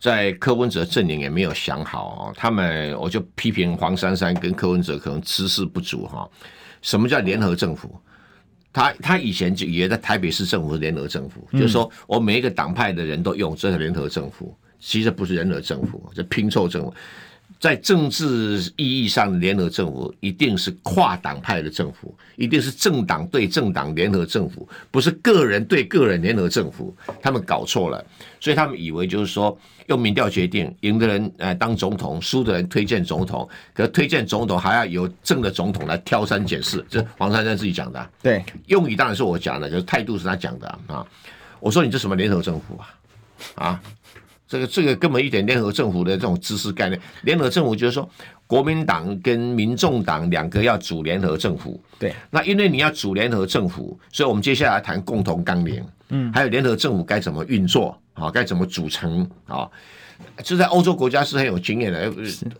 [0.00, 6.28] 在柯文哲阵营也没有想好，他们我就批评黄珊珊跟柯文哲可能知识不足哈。
[6.82, 7.94] 什么叫联合政府？
[8.72, 16.94] 他他以前就也在台北市政府联合政府，就是说我每一个党派的人都用，这个联合政府，其实不是联合政府，这拼凑政府。
[17.58, 26.94] 在政治意义上的联合政府，一定是跨党派的政府，一定是政党对政党联合政府，不是个人对个人联合政府。
[27.22, 28.04] 他们搞错了，
[28.40, 38.10] 所以他们以为就是说用民调决定，赢的人呃当总统，输的人推荐总统，可是推荐总统还要由正的总统来挑三拣四，这黄珊珊自己讲的。
[38.22, 41.06] 对，用语当然是我讲的，就是态度是他讲的啊。
[41.58, 42.86] 我说你这什么联合政府啊？
[43.54, 43.82] 啊？
[44.48, 47.00] 这个这个根本一点联合政府的这种知识概念。
[47.22, 48.08] 联合政府就是说，
[48.46, 51.80] 国民党跟民众党两个要组联合政府。
[51.98, 59.68] 对，那因为你要组联合政府，所以我们接下来谈共同纲领，嗯，还有联合政府该怎么运作啊，该怎么组成啊。
[60.44, 62.12] 这在欧洲国家是很有经验的，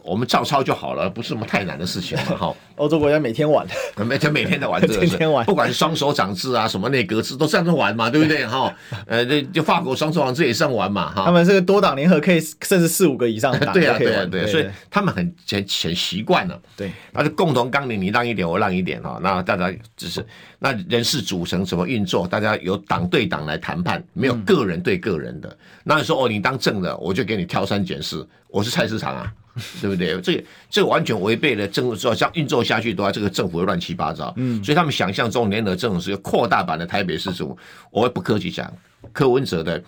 [0.03, 2.37] 我们照抄就好了，不是什么太难的事情嘛。
[2.37, 3.67] 哈， 欧洲国家每天玩，
[3.97, 8.47] 每天每天在玩这个，天天玩，不管是双手掌制啊，什么内阁制，都这样子玩嘛，对不对？
[8.47, 8.75] 哈，
[9.07, 11.25] 呃，就就法国双手掌制也这样玩嘛，哈。
[11.27, 16.59] 他们这个多党联合可以甚至四五个以上党， 对啊，对啊，对啊，所以他们很很很习惯了。
[16.77, 20.25] 对，那就共同纲领，你让一点，我让一点哈，那大家只是
[20.59, 25.57] 那人事组成怎么运作，大家由党对党来谈判，没有个人对个人的。
[25.85, 28.27] 那你说哦，你当正的，我就给你挑三拣四。
[28.49, 29.33] 我是菜市场啊，
[29.83, 30.19] 对不对？
[30.21, 34.33] 这个这个完全违背了政府说，像运作下去的话，这个政府会乱七八糟。
[34.37, 37.59] 嗯，所以他们想象中联合政府是个扩大版的台北市政府。
[37.91, 38.73] 我会不客气讲，
[39.13, 39.83] 柯文哲的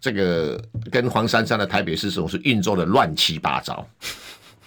[0.00, 0.58] 这个
[0.90, 3.86] 跟黄珊珊的台北市政府是运作的乱七八糟。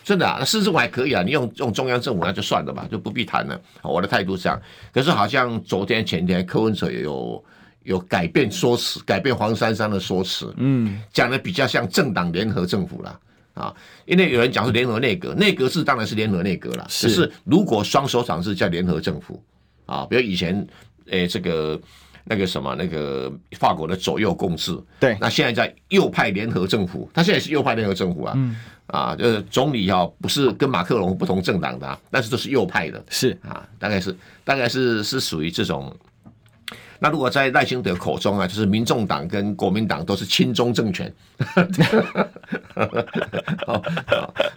[0.07, 3.59] 真的啊，那市政府还可以啊，你用用中央政府那就算了吧，就不必谈了。
[3.83, 4.57] 我的态度是这样。
[4.93, 7.43] 可是好像昨天前天柯文哲也有
[7.83, 13.19] 有改变说辞，改变黄珊珊的说辞，嗯，讲的比较像政党联合政府了。
[13.53, 16.85] 啊，因为有人讲是联合内阁，内阁制当然是联合内阁了。
[16.87, 19.43] 是，是如果双手掌制叫联合政府
[19.85, 20.55] 啊，比如以前
[21.07, 21.77] 诶、欸、这个
[22.29, 28.55] 那个什么那个法国的左右共治，对，那现在在右派联合政府，他现在是右派联合政府啊，嗯、
[28.87, 33.37] 啊，就是总理啊不是跟马克龙不同政党的、啊，但是都是右派的，是。
[33.47, 35.95] 啊，大概是大概是是属于这种。
[36.99, 41.13] 那如果在赖清德口中啊，就是民众党跟国民党都是亲中政权。
[43.67, 43.81] 哦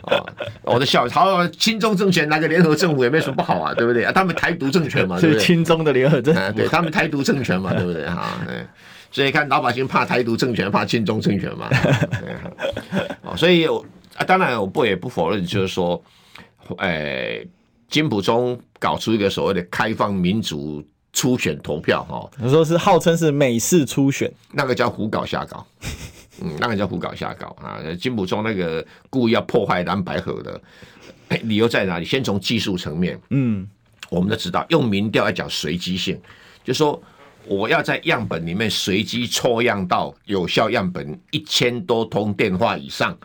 [0.03, 0.27] 哦，
[0.63, 4.05] 我的笑，好，亲中政权来个联合政府也没什么不好啊，对不对？
[4.13, 5.45] 他们台独政权嘛，对不对？
[5.45, 8.07] 亲中的联合政府，对他们台独政权嘛，对不对？
[8.09, 8.65] 哈，对，
[9.11, 11.69] 所以看老百姓怕台独政权，怕亲中政权嘛。
[13.23, 16.03] 哦，所以啊，当然我不也不否认，就是说，
[16.79, 17.41] 哎，
[17.89, 20.83] 金溥中搞出一个所谓的开放民主。
[21.13, 25.67] 初选投票哈，你说是号称是美式初选，那个叫胡搞瞎搞，
[26.41, 27.81] 嗯，那个叫胡搞瞎搞啊。
[28.01, 30.61] 金溥中那个故意要破坏蓝白河的
[31.43, 32.05] 理由在哪里？
[32.05, 33.67] 先从技术层面，嗯，
[34.09, 36.19] 我们都知道，用民调来讲随机性，
[36.63, 37.01] 就说
[37.47, 43.17] 我要在样本里面随机抽样到有效样本一千多通电话以上，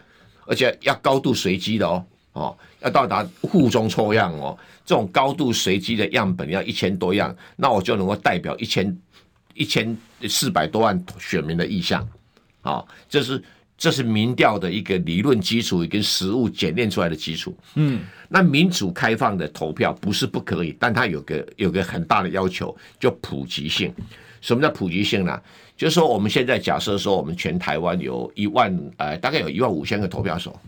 [0.47, 4.57] 而且要高度随机的哦，哦，要到达户中抽样哦。
[4.85, 8.95] 这种高度随机的样本要一千多样，那我就能够代表一千
[9.55, 9.97] 一千
[10.29, 12.07] 四百多万选民的意向，
[12.61, 13.43] 啊，这是
[13.75, 17.57] 这是民调的一个理论基础跟实物检验出来的基础。
[17.73, 23.91] 嗯，那民主开放的投票不是不可以，但它有个有个很大的要求，就普及性。
[24.41, 25.41] 什么叫普及性呢？
[25.75, 30.61] 就是说我们现在假设说我们全台湾有一万呃大概有一万五千个投票所，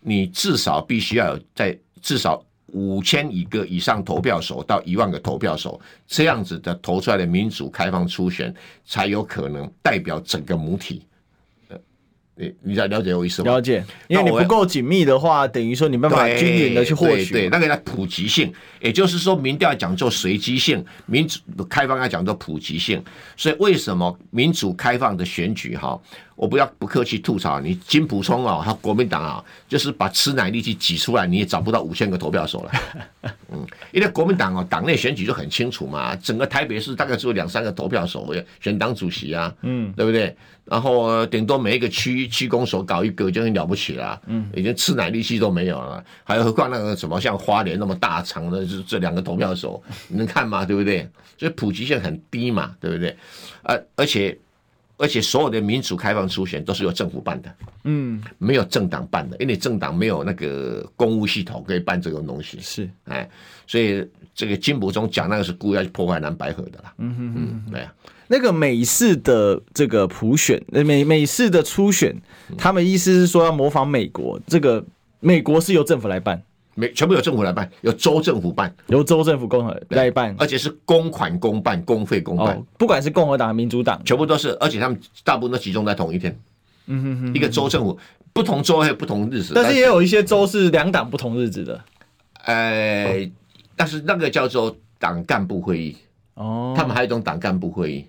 [0.00, 2.42] 你至少必须要有在至少。
[2.72, 11.02] 五千一个以上投票手到一万个投票手，这样子的投出来的民主开放初选，才有可能代表整个母体。
[12.38, 13.50] 你你在了解我意思吗？
[13.50, 17.32] 了解，因为你不够紧密的话，等于说你没办法均匀的去获取。
[17.32, 23.02] 对，那个叫普及性，也就是说，民调讲究随机性，民主开放要讲究普及性。
[23.38, 25.98] 所以为什么民主开放的选举哈？
[26.36, 32.72] 我不要不客气吐槽你金普聪啊，他国民党啊，就是把吃奶力气挤出来，你也找不到五千个投票手了。
[33.50, 40.36] 嗯，因为国民党哦，党内选举就很清楚嘛，整个台北市大概只有两三个投票手选党主席啊，嗯，对不对？
[40.66, 50.66] 然后顶多每一个区区公所搞一个就很了不起了，嗯，已经吃奶力气都没有了，还有何况那个什么像花莲那么大长的这这两个投票手，你能看吗？
[50.66, 51.08] 对不对？
[51.38, 53.16] 所以普及性很低嘛，对不对？
[53.62, 54.38] 而而且。
[54.98, 57.54] 而且所有的民主开放初选都是由政府办的，
[57.84, 62.58] 嗯，没有政党办的，因为政党没有那个公务系统可以办这种东西。
[62.60, 63.28] 是，哎，
[63.66, 66.94] 所以这个金溥中讲那个是故意要去破坏蓝白河的啦。
[66.98, 67.94] 嗯哼嗯，对啊。
[68.28, 72.16] 那个美式的这个普选，美美式的初选，
[72.58, 74.84] 他们意思是说要模仿美国，这个
[75.20, 76.42] 美国是由政府来办。
[76.76, 86.38] 没，全部由政府来办，由州政府办，由州政府共和来办，而且是公款公办，公费公办，哦，不管是共和党、民主党，全部都是，而且他们大部分都集中在同一天。
[86.86, 87.98] 嗯哼哼，一个州政府，
[88.32, 91.80] 不同州还有不同日子，但是也有一些州是两党不同日子的。
[92.44, 93.30] 呃，哦，
[93.74, 95.96] 但是那个叫做党干部会议。
[96.34, 98.06] 哦，他们还有一种党干部会议。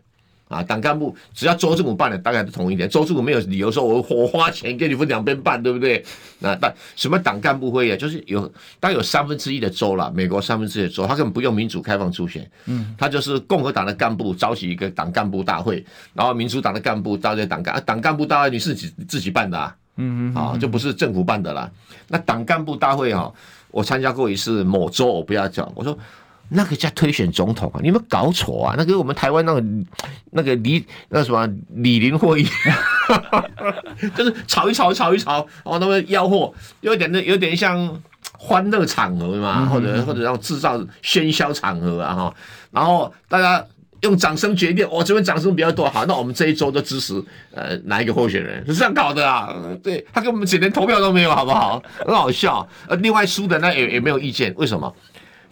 [0.47, 2.89] 啊，党干部只要州政府办的，大概都同意点。
[2.89, 6.03] 州政府没有理由说我我花钱给你分两边办，对不对？
[6.39, 7.97] 那但什么党干部会议啊？
[7.97, 8.47] 就是有
[8.79, 21.69] 大概有三分之一的州啦，美国三分之一的州，他根本不用民主开放初选，嗯，他就是共和党的干部召集一个党干部大会，然后民主党的干部召集党干，党干部大会你是自己自己办的啊，嗯嗯，啊，就不是政府办的啦。
[22.07, 23.29] 那党干部大会啊，
[23.69, 25.97] 我参加过一次某州，我不要讲，我说。
[26.49, 27.79] 那个叫推选总统啊！
[27.81, 28.75] 你有没有搞错啊？
[28.77, 29.63] 那个我们台湾那个
[30.31, 32.47] 那个李那什么李林会议，
[34.15, 38.01] 就是吵一吵吵一吵，哦，那么吆喝，有点那有点像
[38.37, 42.33] 欢乐场合嘛，或者或者让制造喧嚣场合啊哈。
[42.71, 43.65] 然后大家
[44.01, 47.21] 用掌声决定，哦，这边掌声比较多，好，那我们这一周都支持
[47.53, 49.53] 呃哪一个候选人，是这样搞的啊？
[49.83, 51.83] 对，他跟我们连投票都没有，好不好？
[52.05, 52.65] 很好笑。
[52.87, 54.95] 呃，另外输的那也也没有意见，为什么？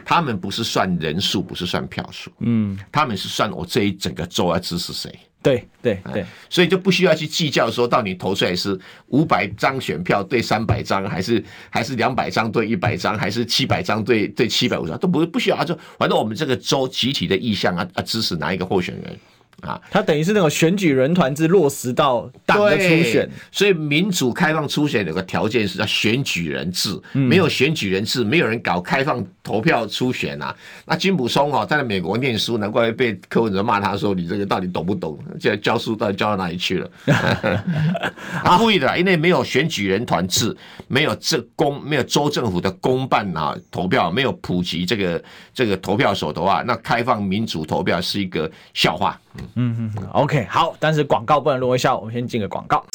[0.06, 5.14] 他们不是算人数，不是算票数，嗯，他们是算我这一整个州要支持谁。
[5.42, 19.20] 对对对，所以就不需要去计较说到底投出来是五百张选票对三百张，还是还是两百张对一百张，还是七百张对对七百五十张，都不不需要，就反正我们这个州集体的意向啊啊支持哪一个候选人。
[19.62, 30.56] 啊，他等于是那种选举人团制落实到党的初选，所以民主开放初选有个条件是要选举人制，没有选举人制，没有人搞开放投票初选啊。
[30.86, 35.18] 那金溥松哦，在美国念书，难怪会被柯文哲骂他说：“你这个到底懂不懂？
[35.40, 36.92] 现在教书到底教到哪里去了？”
[38.44, 40.56] 啊，故意的，因为没有选举人团制，
[40.88, 49.20] 没有这公，没有州政府的公办啊投票，没有普及这个这个投票手的话，那开放民主投票是一个笑话。
[49.38, 52.86] 嗯嗯嗯，OK，好，但是广告不能落下，我们先进个广告。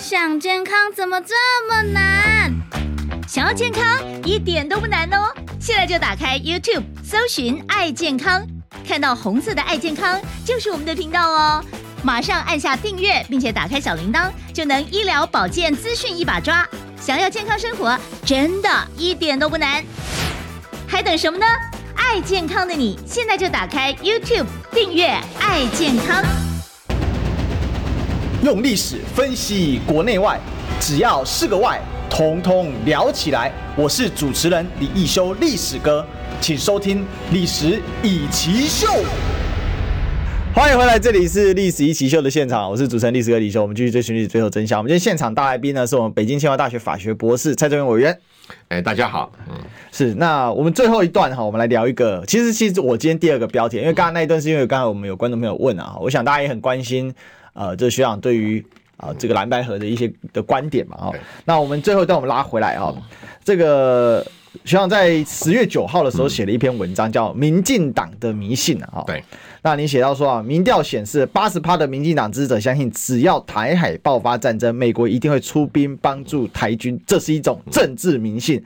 [0.00, 1.34] 想健康怎么这
[1.68, 2.52] 么难？
[3.28, 3.84] 想要健康
[4.24, 5.34] 一点都不难哦！
[5.60, 8.40] 现在就打开 YouTube，搜寻“爱健康”，
[8.86, 11.64] 看到红色的“爱健康”就是我们的频道哦。
[12.02, 16.66] 马上按下订阅，并且打开小铃铛，就能医疗保健资讯一把抓。
[17.00, 19.84] 想要健康生活，真的一点都不难，
[20.86, 21.46] 还等什么呢？
[21.96, 25.06] 爱健康的你，现在就打开 YouTube 订阅
[25.40, 26.22] “爱健康”，
[28.44, 30.38] 用历史分析国内外，
[30.78, 31.80] 只要是个“外”，
[32.10, 33.50] 统统聊起来。
[33.76, 36.06] 我是主持人李易修，历史哥，
[36.40, 37.00] 请收听
[37.32, 38.86] 《历史易起秀》。
[40.54, 43.62] 欢迎回来，这里是《历史一奇秀》的现场，我是主持人历史哥李修。
[43.62, 44.78] 我们继续追寻历史，追求真相。
[44.78, 48.18] 我们今天现场大来宾呢，是我们北京清华大学法学博士蔡正元委员。
[48.68, 49.54] 哎，大家好，嗯，
[49.92, 57.14] 是那我们最后一段哈，我们来聊一个，其实其实我今天第二个标题，因为刚刚那一段是因为刚才我们有观众朋友问啊，我想大家也很关心，
[57.52, 58.64] 呃，这个学长对于
[58.96, 61.12] 啊这个蓝白合的一些的观点嘛，哈，
[61.44, 62.94] 那我们最后一段我们拉回来哈，
[63.44, 64.24] 这个
[64.64, 69.22] 学长在十月九号的时候写了一篇文章，叫《民进党的迷信》啊，对。
[69.66, 78.62] 那你写到说啊，民调显示八十趴的民进党支持者相信，只要台海爆发战争，美国一定会出兵帮助台军，这是一种政治迷信，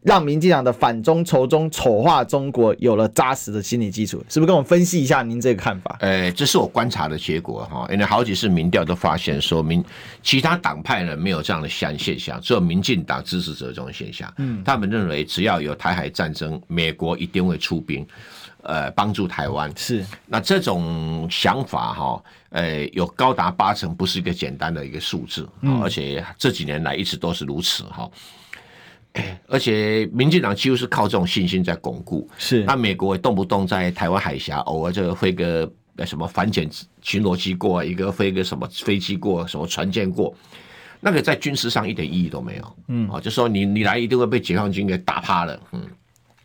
[0.00, 4.46] 让民进党的反中、仇中、丑化中国有了扎实的心理基础，是不是？
[4.46, 5.98] 跟我们分析一下您这个看法？
[6.00, 9.84] 呃，这是我观察的结果哈，因为好几次民调都发现说，民
[10.22, 14.32] 其他党派呢没有这样的现现象，只有民进党支持者这种现象。
[14.38, 18.06] 嗯，他们认为只要有台海战争，美国一定会出兵。
[18.68, 19.72] 呃，帮助台湾。
[19.74, 20.04] 是。
[20.26, 28.08] 那这种想法哈，呃，有高达八成，不是一个简单的一个数字，嗯，而且这几年来一直都是如此哈。
[29.46, 32.62] 而且民进党几乎是靠这种信心在巩固，是。
[32.64, 35.72] 那美国也动不动在台湾海峡偶尔这个飞个
[36.04, 36.68] 什么反潜
[37.00, 40.32] 巡逻机过，一个飞个什么飞机过，什么船舰过，
[41.00, 45.80] 那个在军事上一点意义都没有，嗯，啊，就说你你来一定会被解放军给打趴了，嗯。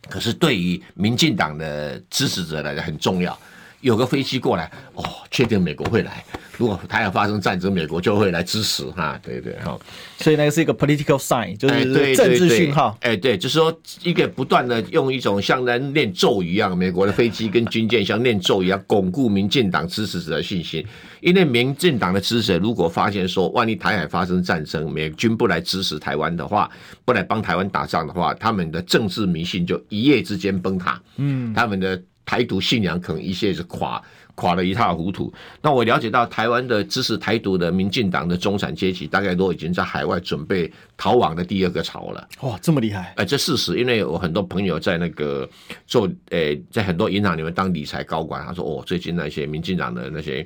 [0.08, 3.36] 可是对于民进党的支持者来讲很重要，
[3.84, 6.24] 有个飞机过来，哦，确定美国会来。
[6.56, 9.78] 如果台海发生战争，美国就会来支持哈，对对哈。
[10.18, 12.96] 所以那个是一个 political sign，就是政治讯号。
[13.02, 20.82] 哎，对，就是说一个不断的用一种像在念咒语一样，美国的飞机跟军舰像念咒一样，巩固民进党支持者的信心。
[21.20, 26.70] 因为民进党的支持者如果发现说，万一台海发生战争，美军不来支持台湾的话，
[27.04, 31.02] 不来帮台湾打仗的话，他们的政治迷信就一夜之间崩塌。
[31.16, 34.02] 嗯，他们的台独信仰可能一下子垮。
[34.36, 35.32] 垮得一塌糊涂。
[35.62, 42.28] 那我了解到，台湾的支持台独的民进党的中产阶级，大概都已经在海外准备逃亡的第二个潮了。
[42.40, 43.02] 哇，这么厉害！
[43.10, 45.48] 哎、呃，这事实，因为我很多朋友在那个
[45.86, 50.44] 做，呃、欸，在很多银行里面当理财高管，他说，哦，最近那些民进党的那些，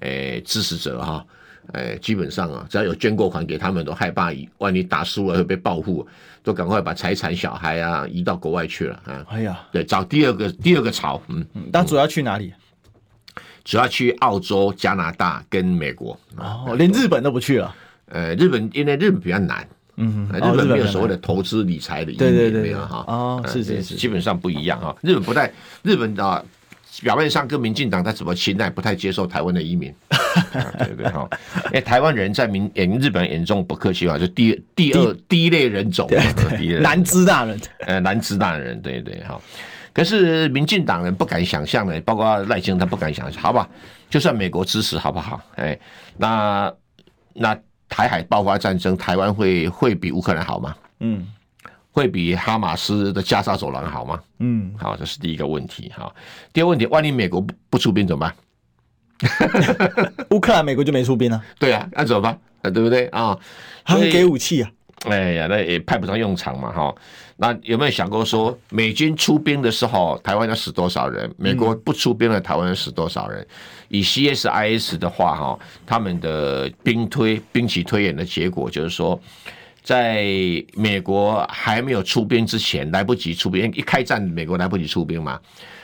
[0.00, 1.24] 呃、欸，支持者哈，
[1.72, 6.06] 哎，基本上啊，只要有捐过款给他们，都害怕万一打输了会被报复，
[6.42, 9.24] 都赶快把财产、小孩啊移到国外去了啊。
[9.30, 11.20] 哎呀，对，找第二个第二个巢。
[11.28, 12.52] 嗯，那主要去哪里？
[13.62, 16.18] 主要去澳洲、加拿大跟美国。
[16.36, 17.74] 哦，连日本都不去了。
[18.06, 19.66] 呃，日本因为日本比较难。
[20.02, 23.04] 嗯，日本没有所谓的投资理财的移民，没有哈。
[23.06, 24.96] 哦，是是是，基本上不一样哈。
[25.02, 25.52] 日本不太，
[25.82, 26.44] 日本的
[27.02, 29.94] 表面上跟民进党他怎么亲，他不太接受台湾的移民。
[30.78, 31.28] 对对哈，
[31.72, 36.08] 哎，台湾人在民眼日本眼中不客气话，就第第二第一类人种，
[36.80, 39.40] 难知大人，呃，难知大人，对对哈。
[39.92, 43.68] 可是民进党人不敢想象的，包括赖清德他不敢想象，好吧？
[44.08, 45.40] 就算美国支持，好不好？
[45.56, 45.78] 哎，
[46.16, 46.72] 那
[47.34, 47.56] 那。
[47.92, 50.76] 台海爆发战争，台湾会会比乌克兰好吗？
[51.00, 51.26] 嗯，
[51.90, 54.20] 会比哈马斯的加沙走廊好吗？
[54.38, 55.90] 嗯，好，这是第一个问题。
[55.96, 56.12] 哈，
[56.52, 58.34] 第二个问题，万一美国不不出兵怎么办？
[60.30, 61.42] 乌克兰、美国就没出兵了。
[61.58, 62.32] 对啊，那怎么办？
[62.62, 63.38] 啊，对不对啊？
[63.84, 64.70] 他们给武器啊。
[65.06, 66.94] 哎呀，那也派不上用场嘛，哈。
[67.36, 71.32] 那有没有想过说，美军出兵的时候，台湾要死多少人？
[71.38, 73.46] 美国不出兵了，台湾要死多少人？
[73.88, 79.18] 以 CSIS 的话，哈，他们的兵推兵棋推演的结果就是说，
[79.82, 80.24] 在
[80.74, 85.40] 美国还没有出兵之前，来不及出兵，一开战，美国来不及出兵嘛，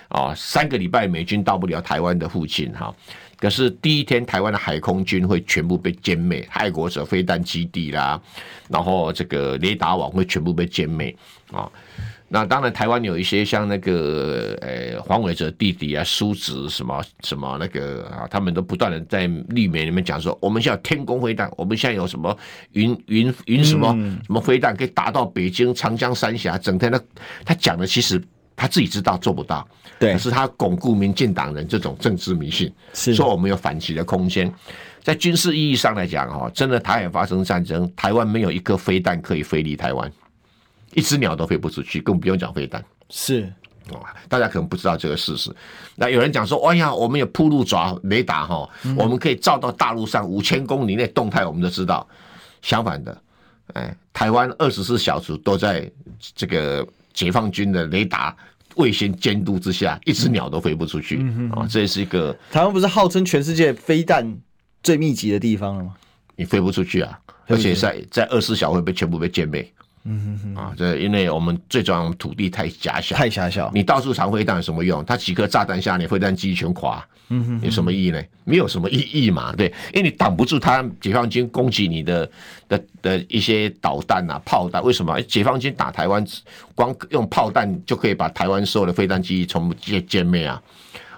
[0.09, 2.95] 啊，三个礼拜美军到不了台湾的附近，哈。
[3.39, 8.19] 可是第一天，台湾的海空军会全部被歼灭，爱国者飞弹基地啦，
[8.69, 11.15] 然后这个雷达网会全部被歼灭
[11.53, 11.71] 啊。
[12.29, 22.37] 那当然，台湾有一些像那个呃黄伟哲弟弟啊、叔侄什么什么那个啊，他们都不断的在绿媒里面讲说，我们现在有天宫飞弹，我们现在有什么
[22.73, 23.93] 云云云什么
[24.25, 27.03] 什么飞弹可以打到北京长江三峡，整天的
[27.45, 28.23] 他讲的其实。
[28.59, 29.69] 他自己知道做不到，
[29.99, 34.51] 对，可是他巩固民进党人这种政治迷信，是说我们有反击的空间。
[35.03, 40.11] 在军事意义上来讲，哈，真的台海发生战争，台湾没有一颗飞弹可以飞离台湾，
[40.97, 42.85] 一只鸟都飞不出去，更不用讲飞弹。
[43.11, 43.53] 是，
[44.29, 45.55] 大家可能不知道这个事实。
[45.95, 52.05] 那有人讲说，哎呀，我们有铺路爪雷达，哈，我们可以照到大陆上五千公里内动态，我们都知道。
[52.63, 53.23] 相反的，
[53.75, 55.89] 哎，台湾二十四小时都在
[56.35, 56.85] 这个。
[57.17, 58.37] 解放军的雷达
[58.75, 61.17] 卫星监督之下，一只鸟都飞不出去
[61.51, 61.67] 啊！
[61.67, 64.37] 这也是一个台湾不是号称全世界飞弹
[64.83, 65.95] 最密集的地方了吗？
[66.37, 67.19] 你飞不出去啊！
[67.47, 69.67] 而且在在二十四小时会被全部被歼灭。
[70.09, 73.71] 嗯哼哼啊，这因为我们最主要，土地太狭小，太狭小。
[73.75, 75.05] 你到处藏飞弹有什么用？
[75.05, 77.05] 它几颗炸弹下，你飞弹机全垮。
[77.29, 78.23] 嗯哼，有什么意义呢？
[78.45, 82.31] 没有什么意义嘛，对，因为你挡不住他解放军攻击你的
[82.69, 84.81] 的的一些导弹啊、炮弹。
[84.81, 85.21] 为什么？
[85.23, 86.25] 解放军打台湾，
[86.77, 90.63] 光用炮弹就可以把台湾所有的飞弹机全部歼歼灭啊！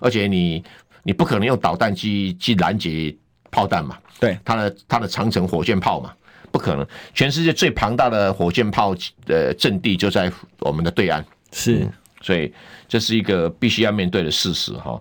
[0.00, 0.64] 而且你
[1.02, 3.14] 你不可能用导弹机去拦截
[3.50, 3.98] 炮弹嘛？
[4.18, 6.10] 对，它的它的长城火箭炮嘛。
[6.50, 8.94] 不可能，全世界最庞大的火箭炮
[9.26, 10.30] 的阵地就在
[10.60, 11.22] 我们的对岸，
[11.52, 11.88] 是，
[12.20, 12.52] 所以
[12.88, 15.00] 这是一个必须要面对的事实哈。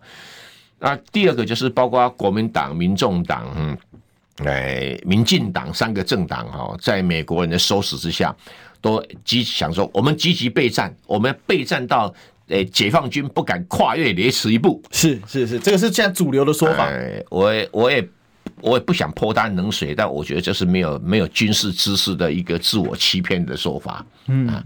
[0.79, 3.77] 那第二个就是包括国民党、民众党、嗯，
[4.45, 8.35] 哎，民进党三个政党哈，在美国人的收拾之下，
[8.79, 12.13] 都积想说我们积极备战，我们备战到
[12.47, 14.81] 诶解放军不敢跨越雷池一步。
[14.91, 16.87] 是是是，这个是现在主流的说法。
[16.87, 18.07] 哎，我也我也。
[18.61, 24.05] 我也不想泼他冷水，但我觉得这是没有没有军事知识的一个自我欺骗的说法。
[24.27, 24.63] 嗯啊，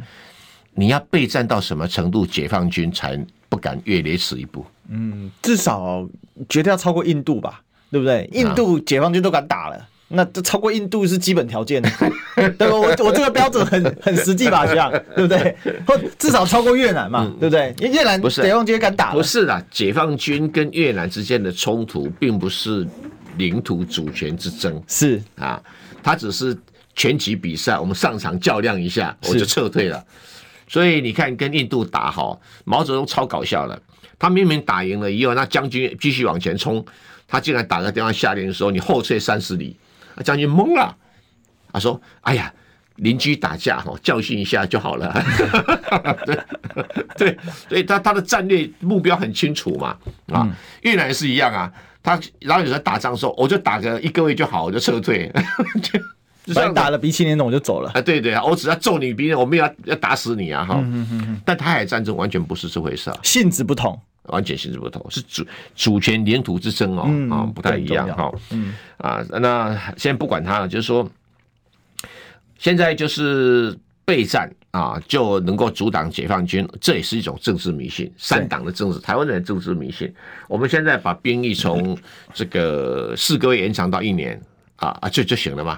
[0.73, 3.19] 你要备战到什么程度，解放军才
[3.49, 4.65] 不敢越雷池一步？
[4.89, 6.07] 嗯，至少
[6.47, 7.61] 绝对要超过印度吧，
[7.91, 8.29] 对不对？
[8.31, 11.81] 印度解放军都敢打了，那这超过印度是基本条件。
[12.35, 12.73] 对吧？
[12.73, 15.55] 我我这个标准很很实际吧，这样对不对？
[15.85, 17.75] 或至少超过越南嘛，对不对？
[17.79, 22.87] 因为越南解放军敢打，不是啦，解放军跟越南之间的冲突并不是。
[23.37, 25.61] 领土主权之争是啊，
[26.03, 26.57] 他只是
[26.95, 30.03] 拳击比赛，我们上场较量一下，我就撤退了。
[30.67, 33.81] 所以你看，跟印度打好，毛泽东超搞笑的，
[34.17, 36.85] 他明明打赢了以后，那将军继续往前冲，
[37.27, 39.75] 他竟然打个电话下令说：“你后退三十里。”
[40.23, 40.95] 将军懵了，
[41.73, 42.53] 他说：“哎呀，
[42.97, 45.11] 邻居打架哈，教训一下就好了。
[46.25, 46.43] ”对
[47.17, 49.97] 对，所以他他的战略目标很清楚嘛
[50.31, 50.47] 啊，
[50.83, 51.71] 越南是一样啊。
[52.03, 55.31] 他然后有时候打仗的时候，我就打个一个月就好，我就撤退。
[56.43, 57.91] 就这样打了鼻青脸肿我就走了。
[57.91, 60.79] 啊，对对啊，我只要揍你鼻子，我没有要要打死你啊哈。
[60.79, 61.41] 嗯嗯嗯。
[61.45, 65.45] 但台海战争完全不是这回事啊，性质不同，完全性质不同，是主
[65.75, 67.03] 主权领土之争哦，
[67.35, 68.31] 啊，不太一样哈。
[68.49, 71.07] 嗯啊，那现在不管他了，就是说，
[72.57, 73.77] 现在就是
[74.11, 74.51] 备战。
[74.71, 78.09] 啊，就能够阻挡解放军，这也是一种政治迷信。
[78.17, 80.09] 三党的政治，台湾人的政治迷信。
[80.47, 81.97] 我们现在把兵役从
[82.33, 84.41] 这个四个月延长到一年，
[84.77, 85.77] 啊啊，就就行了嘛？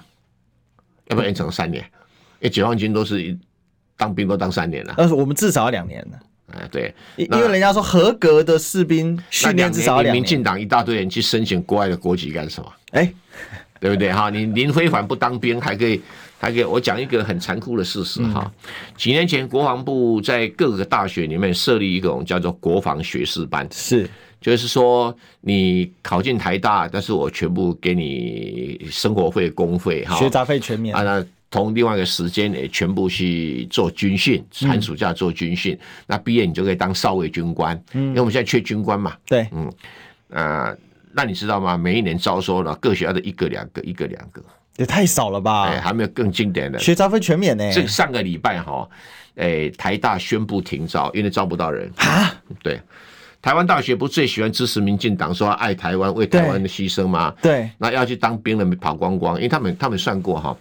[1.07, 1.83] 要不要延长三年？
[2.39, 3.35] 因为解放军都是
[3.97, 6.19] 当兵都当三年了，但是我们至少要两年了。
[6.51, 10.21] 哎，对，因因为人家说合格的士兵训练至少两年。
[10.21, 12.71] 民进党一大堆人去申请国外的国籍干什么？
[12.91, 13.11] 哎，
[13.79, 14.29] 对不对哈？
[14.29, 15.99] 你林非凡不当兵还可以，
[16.43, 16.65] 还给。
[16.65, 24.09] 我讲一个很残酷的事实哈，嗯、几年前国防部在各个大学里面设立一种叫做国防学士班，是，
[24.41, 31.01] 就是说你考进台大，但是我全部给你生活费、公费哈，学杂费全免啊。
[31.01, 37.81] 那同另外一个时间也全部去做军训，寒暑假做军训，嗯、那毕业你就可以当少尉军官。
[37.93, 39.15] 嗯，因为我们现在缺军官嘛。
[39.25, 39.67] 对，嗯，
[40.31, 40.77] 啊、呃，
[41.13, 41.77] 那你知道吗？
[41.77, 44.43] 每一年招收了各学校的一个两个，一个两个，
[44.77, 45.63] 也太少了吧？
[45.63, 47.71] 哎，还没有更经典的学杂分全免呢。
[47.71, 48.87] 这上个礼拜哈，
[49.35, 52.33] 哎，台大宣布停招，因为招不到人啊。
[52.61, 52.81] 对，
[53.41, 57.33] 台湾大学不最喜欢支持民进党，说爱台湾、为台湾的牺牲吗？
[57.41, 60.57] 对，那要去当兵了没跑光光，因为他们他们算过哈。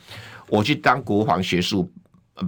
[0.49, 1.91] 我去当国防学术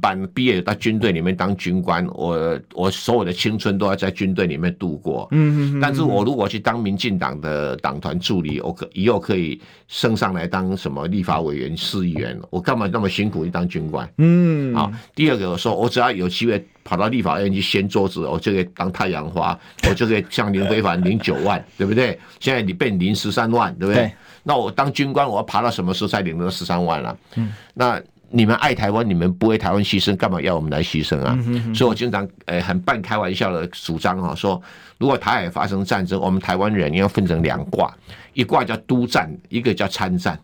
[0.00, 5.28] 班毕业到军队里面当军官，我我所有的青春都要在军队里面度过。
[5.30, 5.80] 嗯嗯。
[5.80, 14.08] 但是我如果去当民进党的党团助理，我可以后可以升上来当什么立法委员、市议员，我干嘛那么辛苦去当军官？
[14.18, 14.74] 嗯。
[14.74, 19.58] 啊，第二个我说，我只要有机会跑到立法院去掀桌子，我就可以当太阳花，
[19.88, 22.18] 我就可以向林非凡领九万，对不对？
[22.40, 24.04] 现在你被领十三万，对不对？
[24.04, 24.12] 对
[24.46, 27.16] 那我当军官，我要爬到什么时候才领到十三万了？
[27.36, 28.00] 嗯，那
[28.34, 31.38] 你们爱台湾，你们不为台湾牺牲，干嘛要我们来牺牲啊？
[31.72, 34.60] 所以我经常诶很半开玩笑的主张哈，说
[34.98, 37.94] 如果台海发生战争，我们台湾人要分成两卦，
[38.32, 40.36] 一卦叫督战，一个叫参战。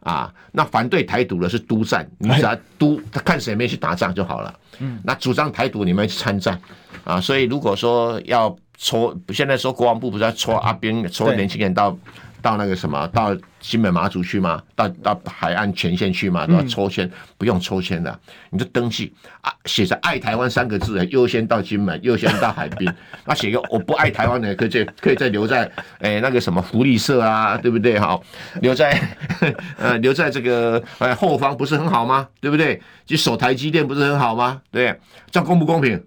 [0.00, 4.54] 啊，那反对台独的是督战，你只要督，他看谁没去打仗就好了。
[4.80, 6.60] 嗯，那主张台独，你们去参战。
[7.04, 11.96] 啊，所以如果说要抽，现在说国防部不是要抽阿兵，抽年轻人到。
[12.44, 14.62] 到那个什么，到金门马祖去吗？
[14.76, 16.46] 到到海岸前线去吗？
[16.46, 18.20] 都要抽签，不用抽签的，
[18.50, 22.86] 你就登记啊，写着“爱台湾”三个字，优先到金门，优先到海滨。
[23.24, 25.70] 那 写个我不爱台湾的，可以再可以再留在
[26.00, 27.98] 哎那个什么福利社啊，对不对？
[27.98, 28.22] 好，
[28.60, 29.00] 留在
[29.80, 32.28] 呃留在这个呃后方不是很好吗？
[32.42, 32.78] 对不对？
[33.06, 34.60] 就守台积电不是很好吗？
[34.70, 34.94] 对，
[35.30, 35.98] 这样公不公平？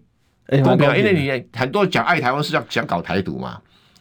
[0.64, 3.60] 公平，因为你很多讲爱台湾是要想搞台独嘛，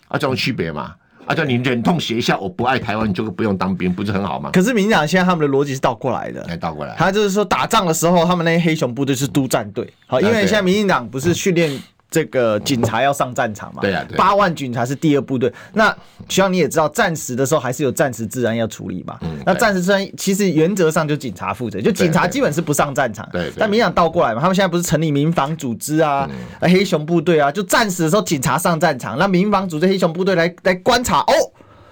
[0.08, 0.94] 啊，这种区别嘛。
[1.26, 1.34] 啊！
[1.34, 4.50] 叫你忍痛写一下，我不爱台湾，你就不用当兵，不是很好吗？
[4.52, 11.78] 可是民进党现在他们的逻辑是倒过来的，哎，倒过来，他就是说打仗的时候，他们那些黑熊部队是督战队，好，因为现在民进党不是训练。
[12.16, 13.82] 这个警察要上战场嘛？
[13.82, 15.52] 对啊，八万警察是第二部队。
[15.74, 15.94] 那
[16.30, 19.18] 希望你也知道，战时的时候还是有战时治安要处理嘛。
[19.20, 19.36] 嗯。
[19.44, 23.28] 那战时治安其实原则上就警察负责，就警察基本是不上战场。
[23.30, 23.52] 对。
[23.58, 26.26] 但民进党倒过来嘛，他们现在不是成立民防组织啊，
[26.62, 31.34] 黑熊部队啊，就战时的时候警察上战场，那民防组织黑熊部队来来观察哦，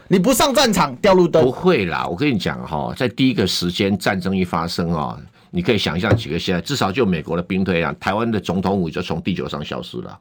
[0.08, 1.44] 你不上战场掉路灯。
[1.44, 5.18] 不会啦，我跟你讲哈，在第一个时间战争一发生啊。
[5.54, 10.18] 你可以想象几个现在，至少就美国的兵推啊，台湾的总统府就从地球上消失了，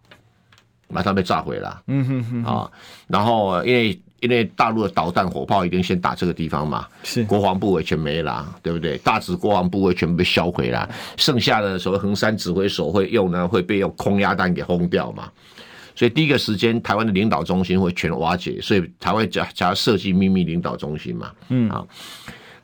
[0.89, 1.81] 马上被炸毁了。
[1.87, 2.71] 嗯哼哼啊，
[3.07, 8.95] 然后因为因为大陆的导弹火炮一定先打这个地方嘛，是国防部也全没了，对不对？
[8.99, 15.31] 大指国防部位全部被销毁了，剩下的所谓横山指挥所会用呢，会被用空压弹给轰掉嘛。
[15.95, 21.31] 所以第一个时间，台湾的领导中心会全瓦解，所以台湾加加设计秘密领导中心嘛。
[21.49, 21.83] 嗯啊。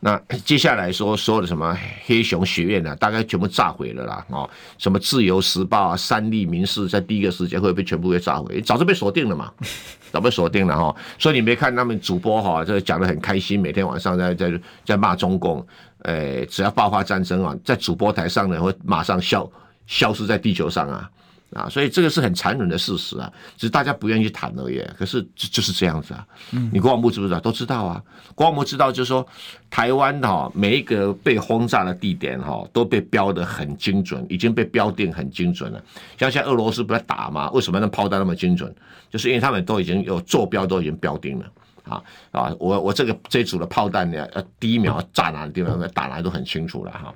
[0.01, 9.51] 那接下来说所有的什么黑熊学院呢、啊，大概全部炸毁了啦，哦，什么自由时报啊、三立民视，在第一个时间会被全部给炸毁，早就被锁定了嘛，
[10.09, 10.95] 早被锁定了哈。
[11.17, 15.65] 所以你没看他们主播哈，这讲得很开心，每天晚上在在在骂中共，
[16.03, 19.51] 诶，只要爆发战争啊，在主播台上呢会马上消
[19.85, 21.09] 消失在地球上啊。
[21.53, 24.83] 啊，所以这个是很残忍的事实啊，只是大家不愿意去谈而已。
[24.97, 26.25] 可是就就是这样子啊。
[26.51, 27.39] 嗯，你国防部知不知道？
[27.39, 28.03] 都知道啊。
[28.35, 29.25] 国防部知道，就是说
[29.69, 35.83] 台湾哈每一个被轰炸的地点哈都被标得很精准，已经被标定很精准了。
[36.17, 37.49] 像现在俄罗斯不在打嘛？
[37.51, 38.73] 为什么那炮弹那么精准？
[39.09, 41.45] 就是因为他们都已经有坐标，都已经标定了。
[41.83, 47.11] 啊啊，我我这个这组的炮弹呢，呃，第一秒炸哪个地方，打哪都很清楚了哈。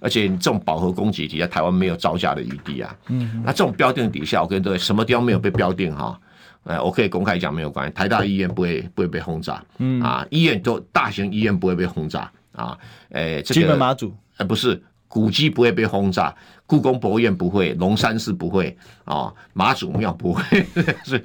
[0.00, 2.96] 而且你这种饱和攻击底下，台湾没有招架的余地啊。
[3.08, 6.18] 嗯，那这种标定底下，我跟各位什么地方没有被标定哈？
[6.64, 7.92] 哎，我可以公开讲没有关系。
[7.94, 12.76] 台大医院不会不会被轰炸，嗯啊，医院都大型医院不会被轰炸啊。
[13.12, 16.34] 哎，这个金门马祖哎不是，古迹不会被轰炸，
[16.66, 20.42] 故宫博物院不会，龙山寺不会啊，妈祖庙不会，
[21.02, 21.22] 所以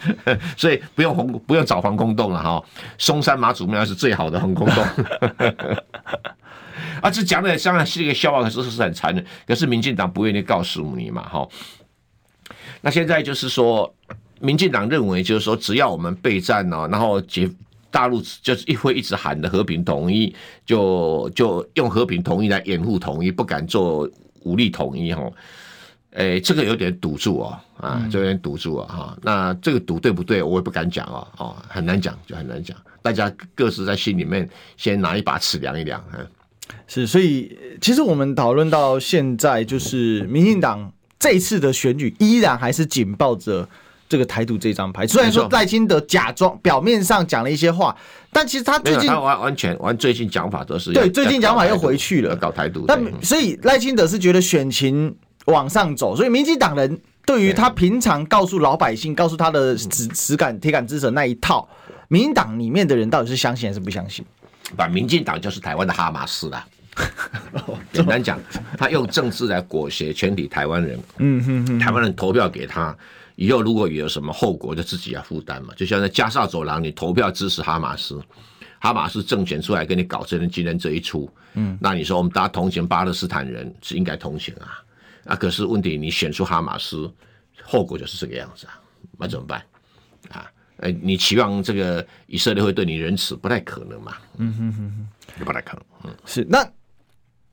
[0.56, 2.64] 所以不用轰不用找防空洞了哈。
[2.98, 4.86] 松山妈祖庙是最好的防空洞。
[7.02, 9.26] 啊，这讲的当然是一个笑话，可是是很残忍。
[9.48, 11.48] 可是民进党不愿意告诉你嘛，哈。
[12.82, 13.94] 那现在就是说，
[14.40, 17.50] 民进党认为就是说，只要我们备战哦，然后解
[17.90, 24.08] 大陆就是一会一直喊的和平统一，就就用和平统一来掩护统一，不敢做
[24.42, 25.32] 武力统一哈。
[26.12, 29.18] 哎，这个有点赌注哦，啊，这有点赌注啊哈。
[29.22, 32.78] 那这个赌对不对，我也不敢讲哦，哦，很难讲，就很难讲。
[33.02, 34.48] 大家各自在心里面
[34.78, 36.26] 先拿一把尺量一量，嗯。
[36.88, 43.68] 是，所以其实我们讨论到现在，就是民进党这一次的选举依然还是紧抱着
[44.07, 45.07] 这个台独这张牌。
[45.07, 47.95] 虽然说赖清德假装表面上讲了一些话，
[48.32, 52.86] 但其实他最近他完完全完最近讲法都是对，最近讲法又回去了，搞台独。
[52.88, 55.16] 但所以赖清德是觉得选情。
[55.45, 61.70] 往上走，所以民进党人对于他平常告诉老百姓、告诉他的实实感、铁杆支持那一套，
[62.07, 64.26] 民进党里面的人到底是相信还是不相信？
[64.76, 66.68] 把民进党就是台湾的哈马斯啦。
[67.91, 68.39] 简单讲，
[68.78, 70.97] 他用政治来裹挟全体台湾人。
[71.18, 72.95] 嗯哼哼，台湾人投票给他，
[73.36, 75.74] 以后如果有什么后果，就自己要负担嘛。
[75.76, 78.22] 就像在加沙走廊，你投票支持哈马斯，
[78.80, 84.82] 哈马斯政权出来跟你搞这人今天这一出，嗯，那你说我们大家同情巴勒斯坦人是应该同情啊？
[85.26, 87.11] 啊，可是问题，你选出哈马斯，
[87.61, 88.80] 后果就是这个样子啊，
[89.18, 89.61] 那怎么办？
[90.32, 94.14] 啊，呃，你期望这个以色列会对你仁慈，不太可能嘛。
[94.38, 95.08] 嗯哼哼
[95.38, 95.84] 哼，不太可能。
[96.06, 96.68] 嗯，是那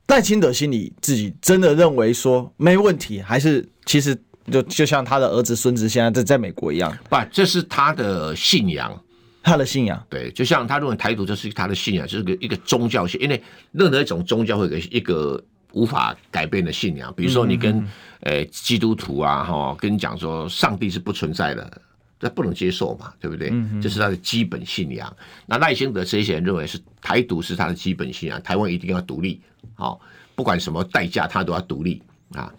[0.08, 4.16] 赖清德心里自己真的认为说没问题，还是其实
[4.50, 6.96] 就就像他的儿子孙子现在在在美国一样？
[7.08, 8.98] 不，这是他的信仰，
[9.42, 10.04] 他的信仰。
[10.08, 13.42] 对，就像他认为台独就是他的信仰，就是个一个宗教性，因为
[13.72, 15.42] 任何一种宗教会有一个。
[15.74, 17.82] 无法改变的信仰，比如说你跟
[18.20, 21.80] 呃基督徒啊哈，跟你讲说上帝是不存在的，
[22.22, 23.52] 这不能接受嘛，对不对？
[23.82, 25.12] 这是他的基本信仰。
[25.44, 29.40] 那赖清德这些人认为是台独是他的基本信仰，台湾一定要独立，
[29.74, 30.00] 好，
[30.36, 32.00] 不管什么代价他都要独立
[32.34, 32.54] 啊。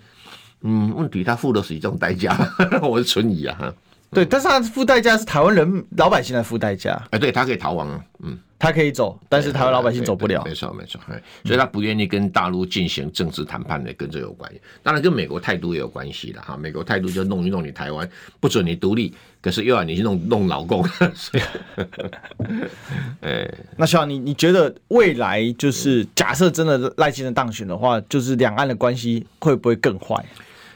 [0.64, 2.38] 嗯，问题他付的是这种代价，
[2.84, 3.74] 我是存疑啊。
[4.14, 7.02] 对，但是他付代价是台湾人老百姓来付代价。
[7.12, 8.38] 哎，对他可以逃亡啊，嗯。
[8.60, 10.42] 他可以走，但是台湾老百姓走不了。
[10.46, 10.98] 没错，没错，
[11.44, 14.62] 所以他不愿意跟大陆进行政治谈判的，跟这有关系。
[14.82, 16.56] 当然跟美国态度也有关系的哈。
[16.56, 18.10] 美国态度就弄一弄你台湾，
[18.40, 20.82] 不准你独立，可是又要你去弄弄老共。
[21.14, 21.44] 所以，
[23.20, 30.24] 哎，那小你你觉得未来就是假设真的赖清德当选的话，就是两岸的关系会不会更坏？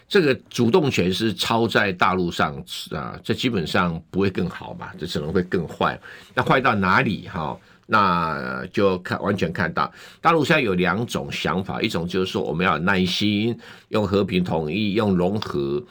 [0.08, 2.55] 这个主动权是操在大陆上
[2.91, 4.89] 啊，这基本上不会更好嘛？
[4.97, 5.99] 这只能会更坏。
[6.34, 7.58] 那坏到哪里哈？
[7.89, 9.89] 那就看完全看到
[10.20, 13.58] 大陆现在有两种想法，一种就是说我们要有耐心，
[13.89, 15.82] 用和平统一，用融合。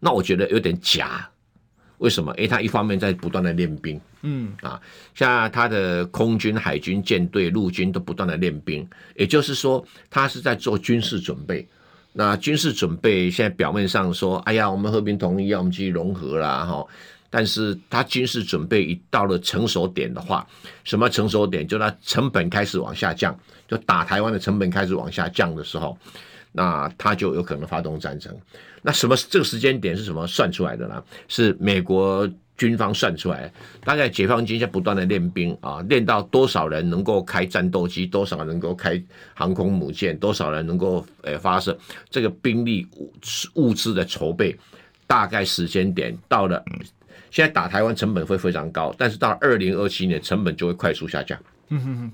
[0.00, 1.28] 那我觉得有点假，
[1.98, 2.32] 为什么？
[2.36, 4.80] 因为他一方面在不断的练兵，嗯啊，
[5.14, 11.66] 像他的空军、海军舰队、陆军都不断的练兵，也就是说他是在做军事准备。
[12.12, 16.86] 那军事准备现在表面上说，哎呀，我们和平统一，要我们继续融合啦，哈。
[17.30, 20.46] 但是他军事准备一到了成熟点的话，
[20.84, 21.66] 什么成熟点？
[21.66, 23.34] 就他成本开始往下降，
[23.66, 25.96] 就打台湾的成本开始往下降的时候，
[26.52, 28.36] 那他就有可能发动战争。
[28.82, 31.02] 那什么这个时间点是什么算出来的呢？
[31.26, 33.52] 是美国军方算出来，
[33.84, 39.02] 大概解放军在不断的练兵啊，练到多少人能够开战斗机，多少人能够开
[39.34, 41.76] 航空母舰，多少人能够呃发射
[42.08, 43.12] 这个兵力物
[43.54, 44.56] 物资的筹备，
[45.06, 46.62] 大概时间点到了。
[47.30, 51.38] 现在打台湾成本会非常高，但是到二零二七年成本就会快速下降。
[51.68, 52.12] 嗯哼哼，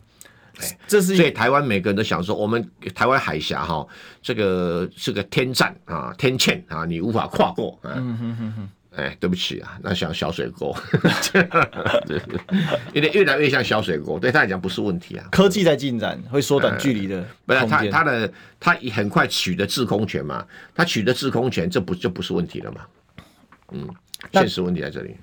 [0.87, 2.65] 这是所以台湾每个人都想说，我们
[2.95, 3.85] 台湾海峡哈，
[4.23, 7.77] 这个是个天堑啊，天堑啊，你无法跨过。
[7.83, 8.69] 嗯哼哼哼，
[8.99, 10.75] 哎，对不起啊，那像小水沟，
[12.93, 15.25] 有点越来越像小水沟，对他来讲不是问题啊。
[15.31, 17.25] 科技在进展，会缩短距离的。
[17.47, 20.45] 不是他他的他很快取得制空权嘛，
[20.75, 22.81] 他取得制空权，这不就不是问题了嘛？
[23.73, 23.89] 嗯。
[24.33, 25.17] 现实问题在这里。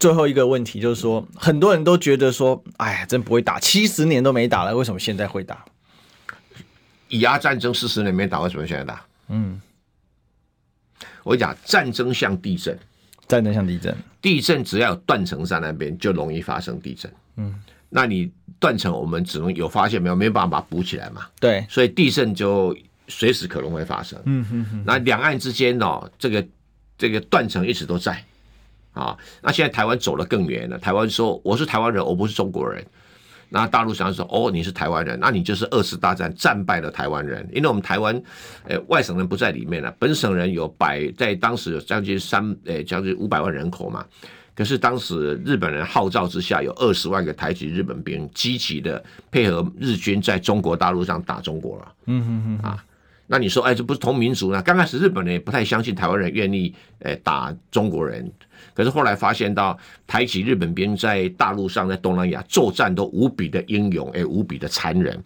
[0.00, 5.66] 最后一个问题就是说，很多人都觉得说，哎呀，真不会打，七十年都没打了，为什么现在会打？
[7.08, 9.04] 以阿战争四十年没打，为什么现在打？
[9.28, 9.60] 嗯，
[11.24, 12.76] 我讲战争像地震，
[13.28, 17.12] 战争像地震，地震只要有断层在那边，就容易发生地震。
[17.36, 17.54] 嗯，
[17.90, 21.26] 那你断层，我们只能有发现没有，没有办法把它补起来嘛。
[21.38, 22.76] 对，所以地震就
[23.06, 24.18] 随时可能会发生。
[24.24, 26.44] 嗯哼哼，那两岸之间哦，这个
[26.96, 28.24] 这个断层一直都在。
[28.94, 30.76] 啊，那现在台湾走得更远了。
[30.76, 32.84] 台湾说我是台湾人，我不是中国人。
[33.50, 37.48] 那大陆想说哦，你是台湾人，那你就是二次大战战败的台湾人。
[37.52, 38.22] 因为我们台湾，
[38.64, 44.04] 呃，外省人不在里面了，本省人有百，在当时有将近三，呃，将近五百万人口嘛。
[44.54, 51.92] 可是当时日本人号召之下，有二十万个台籍日本兵积极的配合日军在中国大陆上打中国了。
[52.06, 52.84] 嗯哼哼啊。
[53.30, 54.62] 那你说，哎，这不是同民族呢？
[54.62, 58.30] 刚开始日本人也不太相信台湾人愿意，呃，打中国人。
[58.78, 59.76] 可是后来发现到
[60.06, 65.20] 台籍日本兵在大陆上，在东南亚作战都无比的英勇，哎，无比的残忍。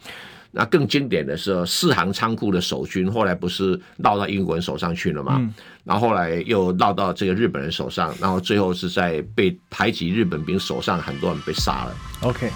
[0.51, 5.37] 那更经典的是四行仓库的守军，后来不是落到英国人手上去了嘛？
[5.39, 5.53] 嗯、
[5.85, 11.95] 然后后来又落到这个日本人手上，然后最后是在被排挤日本兵手上，很多人被杀了。
[12.23, 12.51] OK，